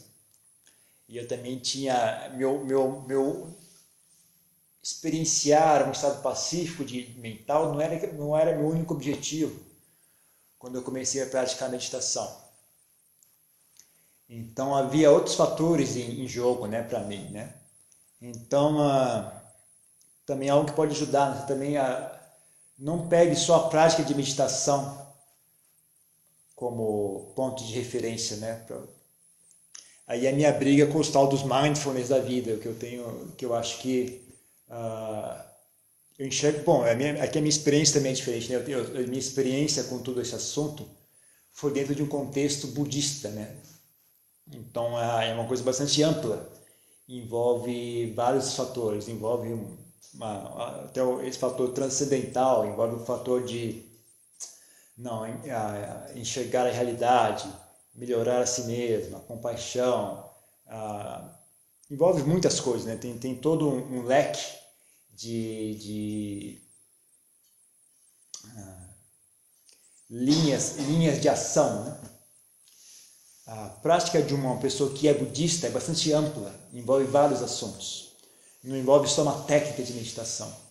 E 1.08 1.16
eu 1.16 1.26
também 1.26 1.58
tinha 1.58 2.30
meu 2.36 2.64
meu 2.64 3.02
meu 3.02 3.56
experienciar 4.82 5.88
um 5.88 5.92
estado 5.92 6.20
pacífico 6.22 6.84
de 6.84 7.14
mental 7.18 7.72
não 7.72 7.80
era, 7.80 8.12
não 8.12 8.36
era 8.36 8.56
meu 8.56 8.68
único 8.68 8.92
objetivo 8.92 9.58
quando 10.58 10.76
eu 10.76 10.82
comecei 10.82 11.22
a 11.22 11.26
praticar 11.26 11.70
meditação. 11.70 12.44
Então 14.28 14.74
havia 14.74 15.10
outros 15.10 15.34
fatores 15.34 15.96
em, 15.96 16.22
em 16.22 16.28
jogo, 16.28 16.66
né, 16.66 16.82
para 16.82 17.00
mim, 17.00 17.30
né? 17.30 17.54
Então 18.20 18.76
uh, 18.78 19.30
também 20.26 20.48
é 20.48 20.50
algo 20.50 20.66
que 20.66 20.76
pode 20.76 20.92
ajudar, 20.92 21.34
né? 21.34 21.46
também 21.46 21.76
a 21.76 22.12
não 22.78 23.08
pegue 23.08 23.36
só 23.36 23.56
a 23.56 23.68
prática 23.68 24.02
de 24.02 24.14
meditação 24.14 25.03
como 26.64 27.34
ponto 27.36 27.62
de 27.62 27.74
referência, 27.74 28.38
né? 28.38 28.54
Pra... 28.66 28.80
Aí 30.06 30.26
a 30.26 30.32
minha 30.32 30.50
briga 30.50 30.86
com 30.86 30.98
os 30.98 31.10
tal 31.10 31.26
dos 31.26 31.42
mindfulness 31.42 32.08
da 32.08 32.18
vida, 32.18 32.56
que 32.56 32.66
eu 32.66 32.74
tenho, 32.74 33.32
que 33.36 33.44
eu 33.44 33.54
acho 33.54 33.80
que 33.80 34.22
uh, 34.70 35.44
eu 36.18 36.26
enxergo, 36.26 36.64
bom, 36.64 36.82
a 36.82 36.94
minha, 36.94 37.22
aqui 37.22 37.36
a 37.36 37.40
minha 37.42 37.50
experiência 37.50 37.94
também 37.94 38.12
é 38.12 38.14
diferente, 38.14 38.50
né? 38.50 38.64
Eu, 38.66 38.80
a 38.80 39.06
minha 39.06 39.18
experiência 39.18 39.84
com 39.84 39.98
todo 39.98 40.22
esse 40.22 40.34
assunto 40.34 40.88
foi 41.52 41.70
dentro 41.70 41.94
de 41.94 42.02
um 42.02 42.08
contexto 42.08 42.68
budista, 42.68 43.28
né? 43.28 43.56
Então 44.50 44.98
é 44.98 45.34
uma 45.34 45.46
coisa 45.46 45.62
bastante 45.62 46.02
ampla, 46.02 46.50
envolve 47.06 48.10
vários 48.12 48.54
fatores, 48.54 49.06
envolve 49.06 49.54
uma, 50.14 50.84
até 50.84 51.00
esse 51.26 51.38
fator 51.38 51.72
transcendental, 51.72 52.66
envolve 52.66 52.96
o 52.96 53.04
fator 53.04 53.44
de 53.44 53.93
não 54.96 55.24
enxergar 56.14 56.66
a 56.66 56.70
realidade, 56.70 57.48
melhorar 57.94 58.40
a 58.40 58.46
si 58.46 58.62
mesmo, 58.64 59.16
a 59.16 59.20
compaixão, 59.20 60.30
a, 60.66 61.30
envolve 61.90 62.22
muitas 62.22 62.60
coisas, 62.60 62.86
né? 62.86 62.96
tem, 62.96 63.16
tem 63.18 63.34
todo 63.34 63.68
um, 63.68 63.98
um 63.98 64.02
leque 64.02 64.44
de, 65.14 65.74
de 65.76 66.62
uh, 68.46 68.88
linhas, 70.10 70.76
linhas 70.76 71.20
de 71.20 71.28
ação. 71.28 71.84
Né? 71.84 72.00
A 73.46 73.68
prática 73.68 74.22
de 74.22 74.34
uma 74.34 74.56
pessoa 74.58 74.92
que 74.94 75.06
é 75.06 75.14
budista 75.14 75.66
é 75.66 75.70
bastante 75.70 76.12
ampla, 76.12 76.54
envolve 76.72 77.04
vários 77.04 77.42
assuntos. 77.42 78.12
Não 78.62 78.76
envolve 78.76 79.08
só 79.08 79.22
uma 79.22 79.42
técnica 79.42 79.82
de 79.82 79.92
meditação. 79.92 80.64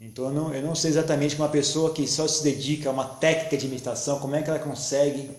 Então 0.00 0.26
eu 0.26 0.32
não, 0.32 0.54
eu 0.54 0.62
não 0.62 0.74
sei 0.74 0.90
exatamente 0.90 1.36
uma 1.36 1.48
pessoa 1.48 1.92
que 1.92 2.06
só 2.06 2.26
se 2.26 2.42
dedica 2.42 2.88
a 2.88 2.92
uma 2.92 3.04
técnica 3.04 3.56
de 3.56 3.68
meditação, 3.68 4.18
como 4.18 4.34
é 4.36 4.42
que 4.42 4.48
ela 4.50 4.58
consegue 4.58 5.30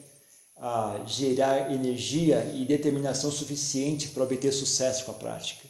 ah, 0.58 1.00
gerar 1.06 1.72
energia 1.72 2.46
e 2.54 2.66
determinação 2.66 3.32
suficiente 3.32 4.10
para 4.10 4.24
obter 4.24 4.52
sucesso 4.54 5.06
com 5.06 5.12
a 5.12 5.16
prática. 5.16 5.68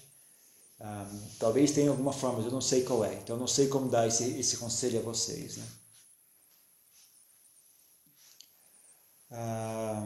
Ah, 0.80 1.06
talvez 1.40 1.72
tenha 1.72 1.90
alguma 1.92 2.14
forma, 2.14 2.38
mas 2.38 2.46
eu 2.48 2.52
não 2.52 2.62
sei 2.62 2.84
qual 2.84 3.04
é. 3.06 3.16
Então 3.16 3.36
eu 3.36 3.40
não 3.40 3.48
sei 3.48 3.68
como 3.68 3.90
dar 3.90 4.08
esse, 4.08 4.40
esse 4.40 4.58
conselho 4.58 5.00
a 5.00 5.04
vocês. 5.04 5.58
Né? 5.58 5.66
Ah, 9.32 10.06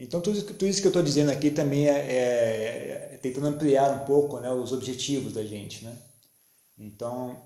então 0.00 0.20
tudo, 0.20 0.42
tudo, 0.42 0.66
isso 0.66 0.80
que 0.80 0.86
eu 0.86 0.90
estou 0.90 1.02
dizendo 1.02 1.30
aqui 1.30 1.50
também 1.50 1.86
é, 1.86 1.90
é, 1.90 3.10
é, 3.12 3.18
tentando 3.20 3.48
ampliar 3.48 3.90
um 3.90 4.06
pouco 4.06 4.40
né, 4.40 4.50
os 4.50 4.72
objetivos 4.72 5.34
da 5.34 5.44
gente. 5.44 5.84
Né? 5.84 5.94
Então 6.78 7.36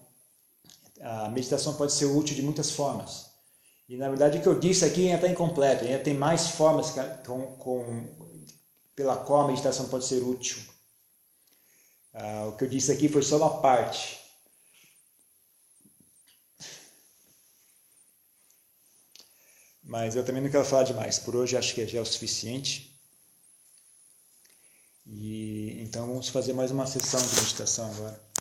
a 1.00 1.28
meditação 1.28 1.74
pode 1.74 1.92
ser 1.92 2.06
útil 2.06 2.36
de 2.36 2.42
muitas 2.42 2.70
formas. 2.70 3.26
E 3.88 3.96
na 3.96 4.08
verdade 4.08 4.38
o 4.38 4.40
que 4.40 4.46
eu 4.46 4.58
disse 4.58 4.84
aqui 4.84 5.06
ainda 5.06 5.16
está 5.16 5.28
incompleto, 5.28 5.84
ainda 5.84 5.98
tem 5.98 6.14
mais 6.14 6.50
formas 6.50 6.94
com, 7.26 7.42
com, 7.56 8.06
pela 8.94 9.16
qual 9.16 9.42
a 9.42 9.48
meditação 9.48 9.88
pode 9.88 10.04
ser 10.04 10.22
útil. 10.22 10.62
Ah, 12.14 12.46
o 12.48 12.56
que 12.56 12.64
eu 12.64 12.68
disse 12.68 12.92
aqui 12.92 13.08
foi 13.08 13.22
só 13.22 13.36
uma 13.36 13.60
parte. 13.60 14.23
Mas 19.84 20.16
eu 20.16 20.24
também 20.24 20.42
não 20.42 20.50
quero 20.50 20.64
falar 20.64 20.84
demais. 20.84 21.18
Por 21.18 21.36
hoje 21.36 21.56
acho 21.56 21.74
que 21.74 21.86
já 21.86 21.98
é 21.98 22.02
o 22.02 22.06
suficiente. 22.06 22.98
E 25.06 25.76
então 25.82 26.06
vamos 26.06 26.28
fazer 26.28 26.54
mais 26.54 26.70
uma 26.70 26.86
sessão 26.86 27.20
de 27.20 27.34
meditação 27.36 27.90
agora. 27.92 28.33